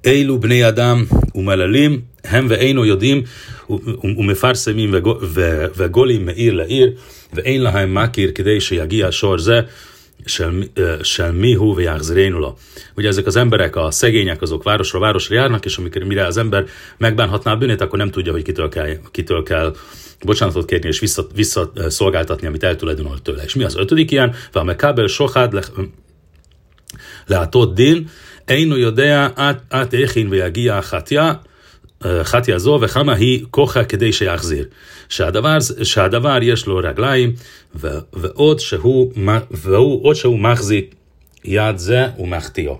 Eilu 0.00 0.38
bnei 0.38 0.62
adam 0.62 1.08
umelelim, 1.32 2.10
hem 2.22 2.46
ve 2.46 2.58
eino 2.58 2.84
umefarsemim 4.17 4.93
ve 5.79 5.87
golim 5.87 6.23
meir 6.23 6.53
leir, 6.53 6.89
ואין 7.33 7.61
להם 7.61 7.93
מכיר 7.93 8.31
כדי 8.35 8.61
שיגיע 8.61 9.07
שור 9.11 9.37
זה 9.37 9.61
של, 10.27 10.63
של 11.03 11.31
mihu 11.31 11.75
ויחזרנו 11.75 12.55
Ugye 12.97 13.07
ezek 13.07 13.25
az 13.25 13.35
emberek, 13.35 13.75
a 13.75 13.91
szegények, 13.91 14.41
azok 14.41 14.63
városra 14.63 14.99
városra 14.99 15.35
járnak, 15.35 15.65
és 15.65 15.77
amikor 15.77 16.03
mire 16.03 16.25
az 16.25 16.37
ember 16.37 16.65
megbánhatná 16.97 17.51
a 17.51 17.55
bűnét, 17.55 17.81
akkor 17.81 17.99
nem 17.99 18.11
tudja, 18.11 18.31
hogy 18.31 18.41
kitől 18.41 18.69
kell, 18.69 18.87
kitől 19.11 19.43
kell 19.43 19.75
bocsánatot 20.25 20.65
kérni 20.65 20.87
és 20.87 20.99
vissza, 20.99 21.27
visszaszolgáltatni, 21.35 22.47
amit 22.47 22.63
eltulajdonolt 22.63 23.21
tőle. 23.21 23.43
És 23.43 23.55
mi 23.55 23.63
az 23.63 23.75
ötödik 23.75 24.11
ilyen? 24.11 24.35
Váme 24.51 24.75
kábel 24.75 25.07
sohád 25.07 25.53
le, 25.53 25.61
להטות 27.27 27.75
דין, 27.75 28.07
אינו 28.49 28.77
יודע 28.77 29.27
עד 29.69 29.93
איך 29.93 30.17
ויגיע 30.29 30.77
החטיה 30.77 31.33
חטיה 32.23 32.59
זו 32.59 32.79
וכמה 32.81 33.13
היא 33.13 33.45
כוחה 33.51 33.83
כדי 33.83 34.13
שיחזיר. 34.13 34.65
שהדבר, 35.09 35.57
שהדבר 35.83 36.39
יש 36.41 36.65
לו 36.65 36.77
רגליים, 36.77 37.33
ועוד 38.13 38.59
שהוא, 38.59 39.11
והוא, 39.51 40.05
עוד 40.05 40.15
שהוא 40.15 40.39
מחזיק 40.39 40.95
יד 41.43 41.77
זה 41.77 42.07
ומחטיאו. 42.19 42.79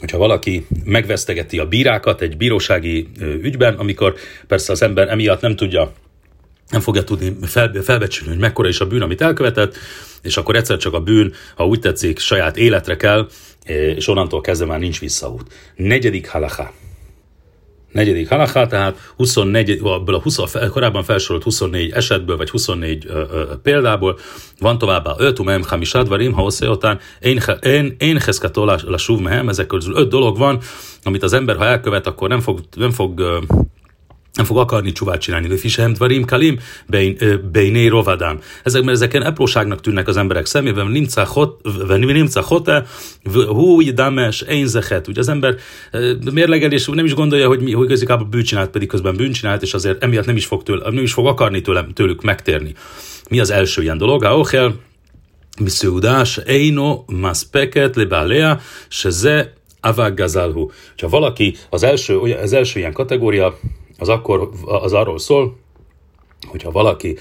hogyha 0.00 0.18
valaki 0.18 0.66
megvesztegeti 0.84 1.58
a 1.58 1.66
bírákat 1.66 2.20
egy 2.20 2.36
bírósági 2.36 3.08
ügyben, 3.20 3.74
amikor 3.74 4.14
persze 4.46 4.72
az 4.72 4.82
ember 4.82 5.08
emiatt 5.08 5.40
nem 5.40 5.56
tudja, 5.56 5.92
nem 6.70 6.80
fogja 6.80 7.04
tudni 7.04 7.36
fel, 7.42 7.72
felbecsülni, 7.82 8.32
hogy 8.32 8.40
mekkora 8.40 8.68
is 8.68 8.80
a 8.80 8.86
bűn, 8.86 9.02
amit 9.02 9.20
elkövetett, 9.20 9.76
és 10.22 10.36
akkor 10.36 10.56
egyszer 10.56 10.76
csak 10.76 10.94
a 10.94 11.00
bűn, 11.00 11.32
ha 11.54 11.66
úgy 11.66 11.80
tetszik, 11.80 12.18
saját 12.18 12.56
életre 12.56 12.96
kell, 12.96 13.28
és 13.96 14.08
onnantól 14.08 14.40
kezdve 14.40 14.66
már 14.66 14.78
nincs 14.78 15.00
visszaút. 15.00 15.52
Negyedik 15.76 16.28
halacha 16.28 16.72
negyedik 17.91 18.29
halaká, 18.29 18.67
tehát 18.67 18.97
24, 19.15 19.79
abból 19.83 20.15
a 20.15 20.19
20, 20.21 20.37
korábban 20.71 21.03
felsorolt 21.03 21.43
24 21.43 21.91
esetből, 21.91 22.37
vagy 22.37 22.49
24 22.49 23.05
ö, 23.07 23.23
ö, 23.31 23.43
példából, 23.63 24.19
van 24.59 24.77
továbbá 24.77 25.15
5 25.17 25.39
umem 25.39 25.63
hamisad 25.67 26.07
varim, 26.07 26.31
ha 26.31 26.49
után 26.61 26.99
én, 27.19 27.41
én, 27.61 27.95
én 27.99 28.19
heszkató 28.19 28.65
la 28.65 28.97
suv 28.97 29.19
mehem, 29.19 29.49
ezek 29.49 29.67
közül 29.67 29.95
5 29.95 30.09
dolog 30.09 30.37
van, 30.37 30.59
amit 31.03 31.23
az 31.23 31.33
ember, 31.33 31.57
ha 31.57 31.65
elkövet, 31.65 32.07
akkor 32.07 32.29
nem 32.29 32.39
fog, 32.39 32.59
nem 32.75 32.91
fog 32.91 33.41
nem 34.33 34.45
fog 34.45 34.57
akarni 34.57 34.91
csúvát 34.91 35.21
csinálni, 35.21 35.47
Lifi 35.47 35.67
sem 35.67 35.93
dvarim 35.93 36.25
kalim 36.25 36.59
beiné 37.51 37.87
rovadám. 37.87 38.39
Ezek, 38.63 38.83
mert 38.83 38.95
ezeken 38.95 39.21
apróságnak 39.21 39.81
tűnnek 39.81 40.07
az 40.07 40.17
emberek 40.17 40.45
szemében, 40.45 40.87
nimca 40.87 41.25
hot, 41.25 41.61
nimca 41.87 42.41
hote, 42.41 42.85
hú, 43.33 43.93
dames, 43.93 44.41
én 44.41 44.67
zehet. 44.67 45.07
Ugye 45.07 45.19
az 45.19 45.29
ember 45.29 45.55
mérlegelés 46.33 46.85
nem 46.85 47.05
is 47.05 47.13
gondolja, 47.13 47.47
hogy, 47.47 47.61
mi, 47.61 47.71
hogy 47.71 47.91
igazából 47.91 48.27
bűncsinált, 48.27 48.69
pedig 48.69 48.87
közben 48.87 49.15
bűncsinált, 49.15 49.61
és 49.61 49.73
azért 49.73 50.03
emiatt 50.03 50.25
nem 50.25 50.35
is 50.35 50.45
fog, 50.45 50.63
tőle, 50.63 50.89
nem 50.91 51.03
is 51.03 51.13
fog 51.13 51.27
akarni 51.27 51.61
tőlem, 51.61 51.93
tőlük 51.93 52.21
megtérni. 52.21 52.73
Mi 53.29 53.39
az 53.39 53.49
első 53.49 53.81
ilyen 53.81 53.97
dolog? 53.97 54.23
Ahogy 54.23 54.39
ochel, 54.39 54.75
miszeudás, 55.59 56.37
eino, 56.37 57.03
maspeket, 57.07 57.95
lebálea, 57.95 58.59
se 58.87 59.09
ze, 59.09 59.53
avag 59.81 60.13
gazalhu. 60.13 60.69
Ha 60.97 61.07
valaki 61.07 61.55
az 61.69 61.83
első, 61.83 62.17
az 62.17 62.53
első 62.53 62.79
ilyen 62.79 62.93
kategória, 62.93 63.59
az 64.01 64.09
akkor 64.09 64.49
az 64.65 64.93
arról 64.93 65.19
szól, 65.19 65.57
hogyha 66.47 66.71
valaki 66.71 67.17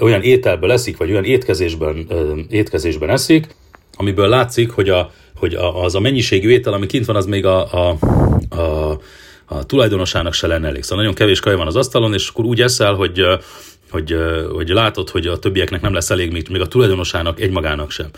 olyan 0.00 0.22
ételből 0.22 0.72
eszik, 0.72 0.96
vagy 0.96 1.10
olyan 1.10 1.24
étkezésben, 1.24 2.06
étkezésben 2.50 3.10
eszik, 3.10 3.54
amiből 3.96 4.28
látszik, 4.28 4.70
hogy, 4.70 4.88
a, 4.88 5.10
hogy 5.36 5.54
az 5.54 5.94
a 5.94 6.00
mennyiségű 6.00 6.48
étel, 6.50 6.72
ami 6.72 6.86
kint 6.86 7.06
van, 7.06 7.16
az 7.16 7.26
még 7.26 7.46
a, 7.46 7.72
a, 7.72 7.96
a, 8.48 8.98
a 9.46 9.66
tulajdonosának 9.66 10.32
se 10.32 10.46
lenne 10.46 10.68
elég. 10.68 10.82
Szóval 10.82 10.98
nagyon 10.98 11.14
kevés 11.14 11.40
kaj 11.40 11.54
van 11.54 11.66
az 11.66 11.76
asztalon, 11.76 12.14
és 12.14 12.28
akkor 12.28 12.44
úgy 12.44 12.60
eszel, 12.60 12.94
hogy 12.94 13.22
hogy, 13.90 14.16
hogy 14.52 14.68
látod, 14.68 15.10
hogy 15.10 15.26
a 15.26 15.38
többieknek 15.38 15.80
nem 15.80 15.92
lesz 15.92 16.10
elég, 16.10 16.32
még, 16.32 16.48
még 16.50 16.60
a 16.60 16.68
tulajdonosának 16.68 17.40
egymagának 17.40 17.90
sem. 17.90 18.10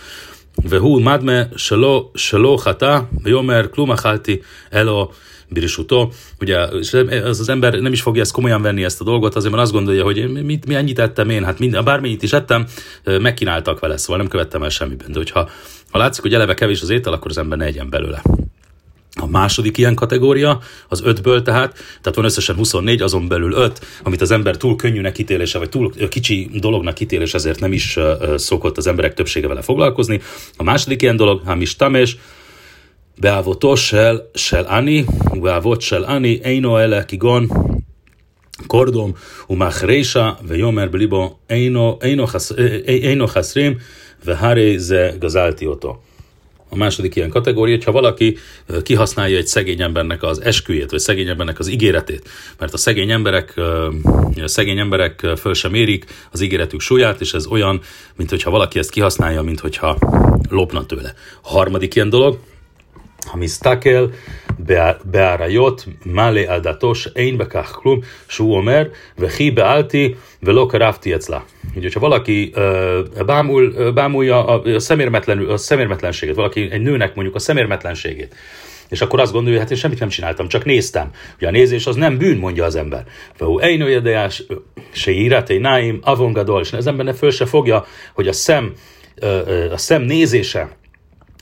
Vehu 0.68 0.99
madme 0.99 1.49
shelo 1.54 2.11
shelo 2.14 2.56
hata, 2.56 3.08
yomer 3.25 3.70
klumachalti 3.70 4.42
elo 4.70 5.11
birisutó. 5.54 6.12
Ugye 6.40 6.58
az, 6.58 6.94
az 7.40 7.49
ember 7.49 7.75
nem 7.75 7.92
is 7.92 8.00
fogja 8.00 8.23
ezt 8.23 8.32
komolyan 8.32 8.62
venni 8.62 8.84
ezt 8.84 9.00
a 9.00 9.04
dolgot, 9.04 9.34
azért 9.34 9.52
mert 9.52 9.64
azt 9.64 9.73
gondolja, 9.73 10.04
hogy 10.04 10.44
mit, 10.44 10.66
mi 10.66 10.75
ennyit 10.75 10.99
ettem 10.99 11.30
én, 11.30 11.44
hát 11.44 11.58
mind, 11.58 11.82
bármennyit 11.84 12.23
is 12.23 12.32
ettem, 12.32 12.66
megkínáltak 13.04 13.80
vele, 13.80 13.96
szóval 13.96 14.16
nem 14.16 14.28
követtem 14.28 14.62
el 14.62 14.68
semmiben. 14.68 15.12
De 15.12 15.18
hogyha 15.18 15.50
ha 15.90 15.99
látszik, 15.99 16.23
hogy 16.23 16.34
eleve 16.34 16.54
kevés 16.54 16.82
az 16.82 16.90
étel, 16.90 17.12
akkor 17.12 17.30
az 17.30 17.38
ember 17.38 17.58
ne 17.58 17.64
egyen 17.64 17.90
belőle. 17.90 18.23
A 19.20 19.26
második 19.26 19.78
ilyen 19.78 19.94
kategória, 19.94 20.61
az 20.88 21.02
ötből 21.04 21.42
tehát, 21.42 21.73
tehát 21.73 22.14
van 22.14 22.25
összesen 22.25 22.56
24, 22.56 23.02
azon 23.02 23.28
belül 23.28 23.52
5, 23.52 23.80
amit 24.02 24.20
az 24.20 24.30
ember 24.30 24.56
túl 24.56 24.76
könnyűnek 24.76 25.18
ítélése, 25.18 25.58
vagy 25.58 25.68
túl 25.68 25.92
kicsi 26.08 26.50
dolognak 26.52 27.00
ítélés, 27.00 27.34
ezért 27.34 27.61
nem 27.61 27.73
is 27.73 27.99
szokott 28.37 28.76
az 28.76 28.87
emberek 28.87 29.14
többsége 29.14 29.49
vele 29.49 29.62
foglalkozni. 29.62 30.20
A 30.56 30.62
második 30.62 31.02
ilyen 31.02 31.16
dolog, 31.16 31.42
hamis 31.44 31.76
tamés, 31.76 32.16
באהבותו 33.17 33.77
של, 33.77 34.19
של 34.36 34.65
אני, 34.67 35.03
ובאהבות 35.36 35.81
של 35.81 36.05
אני, 36.05 36.39
אינו 36.43 36.79
אלה 36.79 37.03
כגון 37.03 37.48
קורדום 38.67 39.12
ומחרישה, 39.50 40.31
ויאמר 40.43 40.88
בליבו, 40.91 41.38
אינו, 41.50 42.00
אינו, 42.01 42.27
חס, 42.27 42.51
אינו 42.88 43.27
חסרים, 43.27 43.74
והרי 44.25 44.79
זה 44.79 45.12
גזלתי 45.19 45.65
אותו. 45.65 45.98
A 46.72 46.75
második 46.75 47.15
ilyen 47.15 47.29
kategória, 47.29 47.75
hogyha 47.75 47.91
valaki 47.91 48.38
kihasználja 48.84 49.38
egy 49.38 49.48
szegény 49.48 49.81
embernek 49.81 50.24
az 50.24 50.41
esküjét, 50.41 50.91
vagy 50.91 51.00
szegény 51.00 51.27
embernek 51.27 51.60
az 51.60 51.67
ígéretét, 51.67 52.29
mert 52.60 52.74
a 52.74 52.77
szegény 52.77 53.12
emberek, 53.12 53.53
a 54.43 54.48
szegény 54.48 54.79
emberek 54.79 55.27
föl 55.38 55.53
sem 55.53 55.74
érik 55.74 56.05
az 56.31 56.41
ígéretük 56.41 56.79
súlyát, 56.79 57.22
és 57.22 57.34
ez 57.34 57.46
olyan, 57.46 57.81
mint 58.15 58.29
hogyha 58.29 58.50
valaki 58.50 58.79
ezt 58.79 58.89
kihasználja, 58.89 59.41
mint 59.41 59.60
hogyha 59.60 59.98
lopna 60.50 60.86
tőle. 60.86 61.13
A 61.41 61.50
harmadik 61.50 61.96
ilyen 61.96 62.10
dolog, 62.10 62.39
המסתכל 63.31 64.08
באריות 65.03 65.86
מלא 66.05 66.41
על 66.48 66.62
דתו 66.62 66.96
שאין 66.96 67.38
בכך 67.38 67.77
כלום, 67.81 68.00
שהוא 68.29 68.58
אומר, 68.58 68.84
וכי 69.17 69.51
בעלתי 69.51 70.13
ולא 70.43 70.67
קרבתי 70.69 71.15
אצלה. 71.15 71.39
Ugye, 71.75 71.89
ha 71.93 72.00
valaki 72.00 72.51
uh, 72.55 73.24
bámul, 73.25 73.74
uh, 73.75 73.93
bámulja 73.93 74.46
a, 74.46 74.62
a, 74.75 74.79
szemérmetlen, 74.79 75.39
a 75.39 75.58
szemérmetlenséget, 75.58 76.36
valaki 76.36 76.67
egy 76.72 76.81
nőnek 76.81 77.15
mondjuk 77.15 77.36
a 77.36 77.39
szemérmetlenségét, 77.39 78.36
és 78.89 79.01
akkor 79.01 79.19
azt 79.19 79.31
gondolja, 79.31 79.58
hogy 79.58 79.67
hát 79.67 79.72
én 79.72 79.81
semmit 79.81 80.00
nem 80.00 80.10
csináltam, 80.10 80.48
csak 80.48 80.65
néztem. 80.65 81.10
Ugye 81.38 81.48
a 81.48 81.51
nézés 81.51 81.88
az 81.88 81.96
nem 81.96 82.17
bűn, 82.17 82.38
mondja 82.38 82.65
az 82.65 82.75
ember. 82.75 83.03
Vahú 83.38 83.60
ejnőjedejás, 83.60 84.43
se 84.91 85.12
íratei 85.12 85.58
náim, 85.58 86.00
avongadol, 86.03 86.62
és 86.62 86.74
az 86.74 86.88
ember 86.88 87.05
ne 87.05 87.13
föl 87.13 87.31
se 87.31 87.46
fogja, 87.46 87.86
hogy 88.13 88.27
a 88.27 88.34
szem, 88.34 88.74
a 89.72 89.77
szem 89.77 90.01
nézése, 90.01 90.69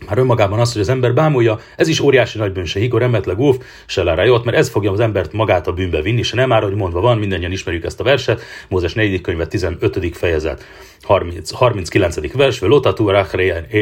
már 0.07 0.19
önmagában 0.19 0.61
az, 0.61 0.73
hogy 0.73 0.81
az 0.81 0.89
ember 0.89 1.15
bámulja, 1.15 1.59
ez 1.77 1.89
is 1.89 2.01
óriási 2.01 2.39
nagy 2.39 2.53
bűn, 2.53 2.65
se 2.65 2.79
higor, 2.79 3.03
emetleg 3.03 3.39
óv, 3.39 3.57
se 3.87 4.25
jót, 4.25 4.45
mert 4.45 4.57
ez 4.57 4.69
fogja 4.69 4.93
az 4.93 5.01
embert 5.01 5.33
magát 5.33 5.67
a 5.67 5.73
bűnbe 5.73 6.03
vinni, 6.03 6.23
se 6.23 6.37
nem 6.37 6.49
már, 6.49 6.63
hogy 6.63 6.75
mondva 6.75 7.01
van, 7.01 7.19
mindannyian 7.19 7.53
ismerjük 7.53 7.85
ezt 7.85 8.01
a 8.01 8.05
verset, 8.05 8.43
Mózes 8.69 8.95
4. 8.95 9.21
könyve 9.21 9.47
15. 9.47 10.17
fejezet, 10.17 10.65
30, 11.03 11.51
39. 11.51 12.33
vers, 12.33 12.61
Lotatu 12.61 13.11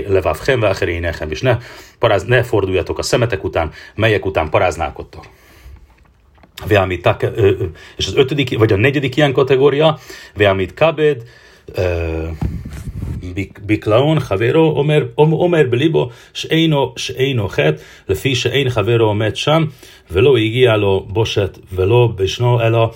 levav 0.08 0.38
hem, 0.46 0.64
és 1.28 1.40
ne, 1.40 1.58
paráz, 1.98 2.24
ne 2.24 2.42
forduljatok 2.42 2.98
a 2.98 3.02
szemetek 3.02 3.44
után, 3.44 3.70
melyek 3.94 4.26
után 4.26 4.50
paráználkodtok. 4.50 5.24
És 7.96 8.06
az 8.06 8.16
ötödik, 8.16 8.58
vagy 8.58 8.72
a 8.72 8.76
negyedik 8.76 9.16
ilyen 9.16 9.32
kategória, 9.32 9.98
Veamit 10.34 10.74
kabed, 10.74 11.22
בקלאון 13.65 14.19
חברו 14.19 14.77
אומר, 14.77 15.05
אומר 15.17 15.63
בליבו 15.69 16.10
שאינו, 16.34 16.93
שאינו 16.98 17.50
חטא 17.50 17.81
לפי 18.10 18.36
שאין 18.36 18.69
חברו 18.69 19.05
עומד 19.05 19.36
שם 19.36 19.65
ולא 20.12 20.38
הגיע 20.38 20.77
לו 20.77 21.05
בושת 21.10 21.60
ולא 21.74 22.10
בשנו 22.15 22.62
אלא 22.62 22.91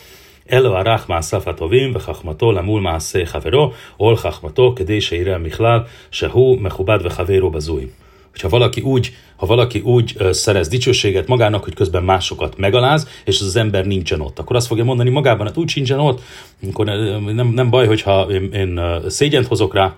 אלו 0.51 0.77
ערך 0.77 1.09
מעשיו 1.09 1.41
הטובים 1.45 1.91
וחכמתו 1.95 2.51
למול 2.51 2.81
מעשה 2.81 3.25
חברו, 3.25 3.71
או 3.99 4.15
חכמתו 4.15 4.73
כדי 4.75 5.01
שיראה 5.01 5.37
מכלל 5.37 5.79
שהוא 6.11 6.61
מכובד 6.61 6.99
וחברו 7.03 7.49
בזוי. 7.49 7.85
hogyha 8.31 8.49
valaki 8.49 8.81
úgy, 8.81 9.13
ha 9.35 9.45
valaki 9.45 9.79
úgy 9.79 10.15
uh, 10.19 10.31
szerez 10.31 10.67
dicsőséget 10.67 11.27
magának, 11.27 11.63
hogy 11.63 11.73
közben 11.73 12.03
másokat 12.03 12.57
megaláz, 12.57 13.07
és 13.25 13.39
az, 13.39 13.47
az 13.47 13.55
ember 13.55 13.85
nincsen 13.85 14.21
ott, 14.21 14.39
akkor 14.39 14.55
azt 14.55 14.67
fogja 14.67 14.83
mondani 14.83 15.09
magában, 15.09 15.47
hát 15.47 15.57
úgy 15.57 15.69
sincsen 15.69 15.99
ott, 15.99 16.21
akkor 16.69 16.85
nem, 16.85 17.51
nem 17.53 17.69
baj, 17.69 17.87
hogyha 17.87 18.27
én, 18.31 18.51
én 18.51 19.01
szégyent 19.07 19.45
hozok 19.45 19.73
rá, 19.73 19.95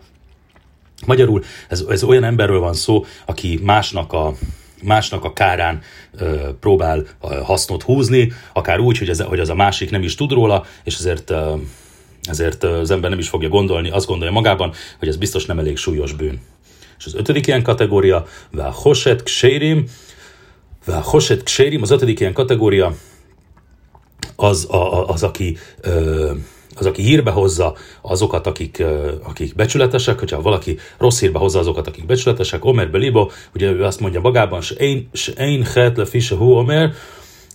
Magyarul 1.07 1.43
ez, 1.69 1.85
ez 1.89 2.03
olyan 2.03 2.25
emberről 2.25 2.61
van 2.61 2.75
szó, 2.75 3.05
aki 3.27 3.61
másnak 3.63 4.13
a, 4.13 4.35
másnak 4.83 5.25
a 5.25 5.33
kárán 5.33 5.83
ö, 6.19 6.49
próbál 6.61 6.99
ö, 6.99 7.35
hasznot 7.43 7.83
húzni, 7.83 8.33
akár 8.53 8.81
úgy, 8.81 8.99
hogy, 8.99 9.09
ez, 9.09 9.21
hogy 9.21 9.41
az 9.41 9.49
a 9.49 9.55
másik 9.55 9.91
nem 9.91 10.03
is 10.03 10.15
tud 10.15 10.33
róla, 10.33 10.65
és 10.85 10.95
ezért, 10.95 11.31
ö, 11.31 11.55
ezért 12.23 12.63
az 12.63 12.91
ember 12.91 13.11
nem 13.11 13.19
is 13.19 13.29
fogja 13.29 13.49
gondolni, 13.49 13.91
azt 13.91 14.07
gondolja 14.07 14.33
magában, 14.33 14.73
hogy 14.99 15.09
ez 15.09 15.17
biztos 15.17 15.47
nem 15.47 15.59
elég 15.59 15.77
súlyos 15.77 16.13
bűn. 16.13 16.41
És 16.99 17.07
az 17.07 17.15
ötödik 17.15 17.47
ilyen 17.47 17.63
kategória, 17.63 18.27
Vel 18.51 18.71
Hoset 18.71 19.23
Kshérim, 19.23 19.85
Vel 20.85 21.01
Hoset 21.01 21.43
Kshérim, 21.43 21.83
az 21.83 21.91
ötödik 21.91 22.21
ilyen 22.21 22.33
kategória, 22.33 22.95
az, 24.37 24.67
a, 24.71 25.09
az 25.09 25.23
aki 25.23 25.57
ö, 25.81 26.33
az, 26.81 26.87
aki 26.87 27.03
hírbe 27.03 27.31
hozza 27.31 27.75
azokat, 28.01 28.47
akik, 28.47 28.85
akik 29.23 29.55
becsületesek, 29.55 30.19
hogyha 30.19 30.43
valaki 30.43 30.79
rossz 30.99 31.21
hírbe 31.21 31.39
hozza 31.39 31.59
azokat, 31.59 31.87
akik 31.87 32.07
becsületesek, 32.07 32.65
Omer 32.65 32.91
Belibo, 32.91 33.31
ugye 33.55 33.71
ő 33.71 33.85
azt 33.85 34.01
mondja 34.01 34.21
magában, 34.21 34.61
se 34.61 34.75
én, 34.75 35.09
se 35.13 35.33
én 35.33 35.65
het 35.75 35.97
le 35.97 36.05
fise 36.05 36.35
hu 36.35 36.53
Omer, 36.53 36.95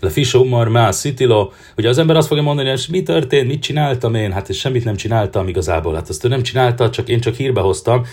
le 0.02 0.10
fise 0.10 0.38
umar 0.38 0.68
má 0.68 0.92
szitilo, 0.92 1.52
ugye 1.78 1.90
az 1.90 1.98
ember 1.98 2.16
azt 2.16 2.28
fogja 2.28 2.44
mondani, 2.44 2.70
hogy 2.70 2.86
mi 2.90 3.04
történt, 3.04 3.48
mit 3.48 3.62
csináltam 3.62 4.16
én, 4.16 4.32
hát 4.32 4.54
semmit 4.54 4.84
nem 4.84 4.96
csináltam 4.96 5.48
igazából, 5.48 5.94
hát 5.94 6.10
azt 6.10 6.26
ő 6.26 6.28
nem 6.28 6.44
csinálta, 6.44 6.90
csak 6.90 7.10
én 7.10 7.20
csak 7.20 7.36
hírbe 7.36 7.62
hoztam, 7.62 8.06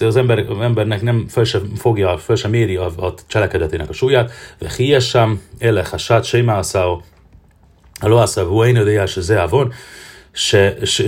az 0.00 0.16
ember, 0.16 0.38
embernek 0.60 1.02
nem 1.02 1.26
fel 1.28 1.44
sem 1.44 1.72
fogja, 1.76 2.18
fel 2.18 2.36
sem 2.36 2.50
méri 2.50 2.76
a, 2.76 2.84
a 2.84 3.14
cselekedetének 3.26 3.88
a 3.88 3.92
súlyát, 3.92 4.30
ve 4.58 4.72
hiesem, 4.76 5.40
ele 5.58 5.86
hasát, 5.90 6.24
sémászáó, 6.24 7.02
a 8.00 8.08
loászá, 8.08 8.42
én 8.42 8.76
ödéjás, 8.76 9.16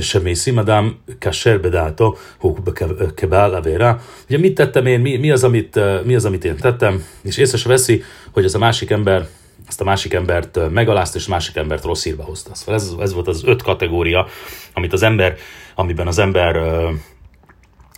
semészi, 0.00 0.50
adám 0.50 0.99
kasser 1.18 1.61
bedálta, 1.61 2.14
hókba 2.38 2.73
kebál 3.14 3.54
avérá. 3.54 3.99
Ugye 4.28 4.38
mit 4.38 4.54
tettem 4.54 4.87
én, 4.87 5.00
mi, 5.00 5.16
mi, 5.16 5.30
az, 5.30 5.45
amit, 5.45 5.80
mi 6.04 6.14
az, 6.14 6.25
amit 6.25 6.45
én 6.45 6.56
tettem, 6.56 7.04
és 7.23 7.37
észre 7.37 7.59
se 7.59 7.68
veszi, 7.68 8.02
hogy 8.33 8.45
az 8.45 8.54
a 8.54 8.59
másik 8.59 8.90
ember 8.90 9.26
azt 9.68 9.80
a 9.80 9.85
másik 9.85 10.14
embert 10.14 10.71
megalázt, 10.71 11.14
és 11.14 11.26
a 11.26 11.30
másik 11.30 11.56
embert 11.56 11.85
rossz 11.85 12.04
hírbe 12.04 12.23
hozta. 12.23 12.54
Szóval 12.54 12.75
ez, 12.75 12.92
ez 13.00 13.12
volt 13.12 13.28
az 13.28 13.42
öt 13.45 13.62
kategória, 13.62 14.26
amit 14.73 14.92
az 14.92 15.02
ember, 15.02 15.37
amiben 15.75 16.06
az 16.06 16.18
ember 16.18 16.56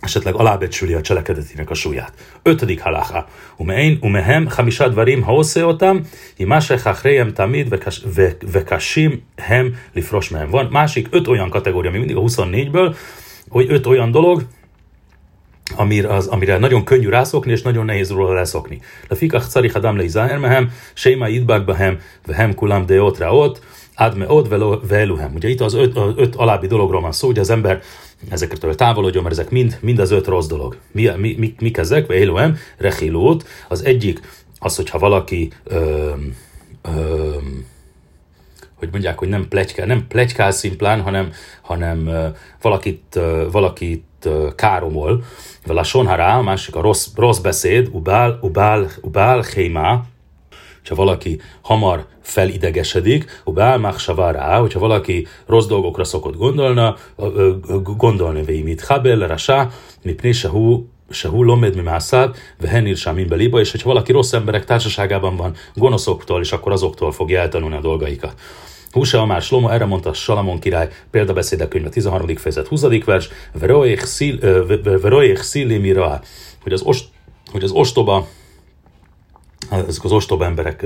esetleg 0.09 0.35
alábecsüli 0.35 0.93
a 0.93 1.01
cselekedetének 1.01 1.69
a 1.69 1.73
súlyát. 1.73 2.13
Ötödik 2.43 2.81
halacha. 2.81 3.27
Umein, 3.57 3.97
umehem, 4.01 4.47
hamisad 4.49 4.93
varim, 4.93 5.21
ha 5.21 5.33
oszeotam, 5.33 6.01
imásek 6.37 6.81
hachrejem 6.81 7.33
tamid, 7.33 7.79
vekashim 8.51 9.23
hem 9.35 9.75
lifros. 9.93 10.29
Van 10.49 10.67
másik 10.71 11.07
öt 11.09 11.27
olyan 11.27 11.49
kategória, 11.49 11.89
ami 11.89 11.99
mindig 11.99 12.15
a 12.15 12.21
24-ből, 12.21 12.95
hogy 13.49 13.65
öt 13.69 13.85
olyan 13.85 14.11
dolog, 14.11 14.45
amire, 15.75 16.13
az, 16.13 16.27
amire 16.27 16.57
nagyon 16.57 16.83
könnyű 16.83 17.09
rászokni, 17.09 17.51
és 17.51 17.61
nagyon 17.61 17.85
nehéz 17.85 18.11
róla 18.11 18.33
leszokni. 18.33 18.79
Le 19.07 19.15
fikach 19.15 19.47
carich 19.47 19.75
adam 19.75 19.97
le 19.97 20.03
izaher 20.03 20.37
mehem, 20.37 20.71
séma 20.93 21.27
idbak 21.27 21.65
behem, 21.65 21.99
vehem 22.25 22.53
kulam 22.53 22.85
deot 22.85 23.17
raot, 23.17 23.61
adme 23.99 24.25
od 24.27 24.49
veluhem. 24.87 25.33
Ugye 25.35 25.49
itt 25.49 25.61
az 25.61 25.73
öt, 25.73 25.97
az 25.97 26.13
öt 26.15 26.35
alábbi 26.35 26.67
dologról 26.67 27.01
van 27.01 27.11
szó, 27.11 27.27
hogy 27.27 27.39
az 27.39 27.49
ember 27.49 27.81
ezekről 28.29 28.75
távolodjon, 28.75 29.23
mert 29.23 29.37
ezek 29.37 29.49
mind, 29.49 29.77
mind 29.81 29.99
az 29.99 30.11
öt 30.11 30.27
rossz 30.27 30.47
dolog. 30.47 30.77
Mi, 30.91 31.11
mi, 31.17 31.35
mi, 31.37 31.55
mik 31.59 31.77
ezek? 31.77 32.07
Veluhem, 32.07 32.57
rechilót. 32.77 33.47
Az 33.67 33.85
egyik 33.85 34.19
az, 34.59 34.75
hogyha 34.75 34.99
valaki 34.99 35.51
ö, 35.63 36.11
ö, 36.81 37.35
hogy 38.75 38.89
mondják, 38.91 39.19
hogy 39.19 39.27
nem 39.27 39.47
plegykál, 39.47 39.85
nem 39.85 40.07
plegykál 40.07 40.51
szimplán, 40.51 41.01
hanem, 41.01 41.31
hanem 41.61 42.09
valakit, 42.61 43.19
valakit 43.51 44.29
káromol. 44.55 45.23
Vele 45.65 45.79
a 45.79 45.83
sonhará, 45.83 46.37
a 46.37 46.41
másik 46.41 46.75
a 46.75 46.81
rossz, 46.81 47.07
rossz 47.15 47.37
beszéd, 47.37 47.89
ubál, 47.91 48.39
ubál, 48.41 48.89
ubál, 49.01 49.41
hémá, 49.41 50.03
ha 50.89 50.95
valaki 50.95 51.39
hamar 51.61 52.05
felidegesedik, 52.21 53.41
rá, 54.31 54.59
hogyha 54.59 54.79
valaki 54.79 55.27
rossz 55.45 55.65
dolgokra 55.65 56.03
szokott 56.03 56.37
gondolna, 56.37 56.95
gondolni 57.97 58.43
véimit. 58.43 58.81
Habel, 58.81 59.27
rasá, 59.27 59.69
mi 60.03 60.13
présehu, 60.13 60.85
sehu 61.09 61.43
lomed 61.43 61.75
mi 61.75 61.81
mászád, 61.81 62.35
vehenir 62.59 62.97
sámin 62.97 63.27
beliba, 63.27 63.59
és 63.59 63.71
hogyha 63.71 63.87
valaki 63.87 64.11
rossz 64.11 64.33
emberek 64.33 64.65
társaságában 64.65 65.35
van, 65.35 65.55
gonoszoktól, 65.75 66.41
és 66.41 66.51
akkor 66.51 66.71
azoktól 66.71 67.11
fogja 67.11 67.39
eltanulni 67.39 67.75
a 67.75 67.81
dolgaikat. 67.81 68.33
Húsa 68.91 69.19
Amár 69.19 69.41
Slomo, 69.41 69.69
erre 69.69 69.85
mondta 69.85 70.13
Salamon 70.13 70.59
király, 70.59 70.89
példabeszédek 71.11 71.67
könyve 71.67 71.89
13. 71.89 72.35
fejezet 72.35 72.67
20. 72.67 73.03
vers, 73.05 73.29
Veroéch 75.01 75.41
Szilli 75.41 75.93
hogy 76.61 76.73
az, 76.73 76.81
ost, 76.81 77.07
hogy 77.51 77.63
az 77.63 77.71
ostoba 77.71 78.27
ezek 79.87 80.03
az 80.03 80.11
ostoba 80.11 80.45
emberek 80.45 80.85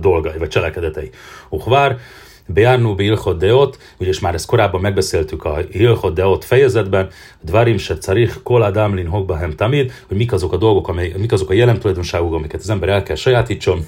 dolgai, 0.00 0.38
vagy 0.38 0.48
cselekedetei. 0.48 1.10
Uchvár, 1.48 1.98
Beárnú 2.46 2.94
Bilchot 2.94 3.38
Deot, 3.38 3.78
és 3.98 4.20
már 4.20 4.34
ezt 4.34 4.46
korábban 4.46 4.80
megbeszéltük 4.80 5.44
a 5.44 5.56
Hilchot 5.70 6.14
Deot 6.14 6.44
fejezetben, 6.44 7.08
Dvarim 7.40 7.76
se 7.76 7.96
carich, 7.98 8.42
kol 8.42 8.62
adamlin 8.62 9.06
hokbahem 9.06 9.56
tamid, 9.56 9.92
hogy 10.08 10.16
mik 10.16 10.32
azok 10.32 10.52
a 10.52 10.56
dolgok, 10.56 10.88
amely, 10.88 11.14
mik 11.16 11.32
azok 11.32 11.50
a 11.50 11.52
jelen 11.52 11.78
tulajdonságok, 11.78 12.34
amiket 12.34 12.60
az 12.60 12.70
ember 12.70 12.88
el 12.88 13.02
kell 13.02 13.16
sajátítson, 13.16 13.86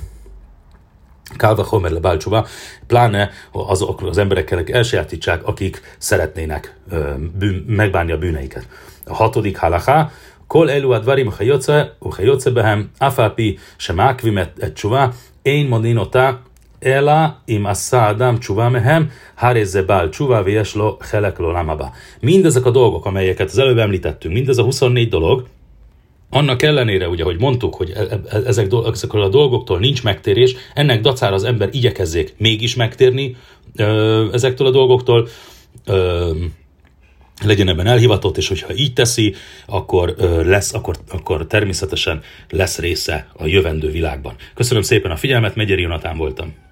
Kálva 1.37 1.65
Homer 1.65 1.91
le 1.91 2.01
Bálcsúva, 2.01 2.47
pláne 2.87 3.31
azok 3.53 4.03
az 4.03 4.19
emberekkel 4.19 4.65
elsajátítsák, 4.67 5.47
akik 5.47 5.97
szeretnének 5.99 6.79
bűn, 7.39 7.65
megbánni 7.67 8.13
a 8.13 8.19
bűneiket. 8.19 8.69
A 9.07 9.15
hatodik 9.15 9.57
halaká, 9.57 10.11
כל 10.54 10.70
אלו 10.70 10.96
הדברים 10.96 11.28
וכיוצא, 11.28 11.84
וכיוצא 12.08 12.50
בהם, 12.50 12.88
אף 13.00 13.20
על 13.20 13.30
פי 13.30 13.56
שמעכבים 13.80 14.40
את, 14.40 14.60
את 14.64 14.74
תשובה, 14.74 15.08
אין 15.46 15.70
מודין 15.70 15.98
אותה, 15.98 16.32
אלא 16.86 17.12
אם 17.50 17.66
עשה 17.68 18.10
אדם 18.10 18.38
תשובה 18.38 18.70
מהם, 18.70 19.06
הרי 19.38 19.66
זה 19.66 19.82
בעל 19.82 20.10
תשובה 20.10 20.42
ויש 20.46 20.76
לו 20.76 20.98
חלק 21.02 21.40
לעולם 21.40 21.70
הבא. 21.70 21.88
Mindezek 22.24 22.66
a 22.66 22.72
dolgok, 22.72 23.06
amelyeket 23.06 23.50
az 23.50 23.58
előbb 23.58 23.78
említettünk, 23.78 24.34
mindez 24.34 24.58
a 24.58 24.64
24 24.64 25.10
dolog, 25.10 25.44
annak 26.30 26.62
ellenére, 26.62 27.08
ugye, 27.08 27.24
hogy 27.24 27.40
mondtuk, 27.40 27.76
hogy 27.76 27.90
e- 27.90 28.08
e- 28.30 28.42
ezek, 28.46 28.72
ezekről 28.92 29.22
a 29.22 29.30
dolgoktól 29.30 29.80
nincs 29.80 30.04
megtérés, 30.04 30.56
ennek 30.74 31.02
dacára 31.02 31.36
az 31.36 31.44
ember 31.44 31.70
igyekezzék 31.72 32.34
mégis 32.38 32.76
megtérni 32.76 33.36
ö, 33.76 34.26
ezektől 34.34 34.68
a 34.68 34.72
dolgoktól, 34.72 35.28
ö, 35.86 36.32
legyen 37.43 37.69
ebben 37.69 37.87
elhivatott, 37.87 38.37
és 38.37 38.49
hogyha 38.49 38.75
így 38.75 38.93
teszi, 38.93 39.35
akkor 39.67 40.15
lesz, 40.45 40.75
akkor, 40.75 40.97
akkor 41.09 41.47
természetesen 41.47 42.23
lesz 42.51 42.79
része 42.79 43.29
a 43.33 43.47
jövendő 43.47 43.91
világban. 43.91 44.35
Köszönöm 44.55 44.83
szépen 44.83 45.11
a 45.11 45.17
figyelmet, 45.17 45.55
Megyeri 45.55 45.83
Jonatán 45.83 46.17
voltam. 46.17 46.64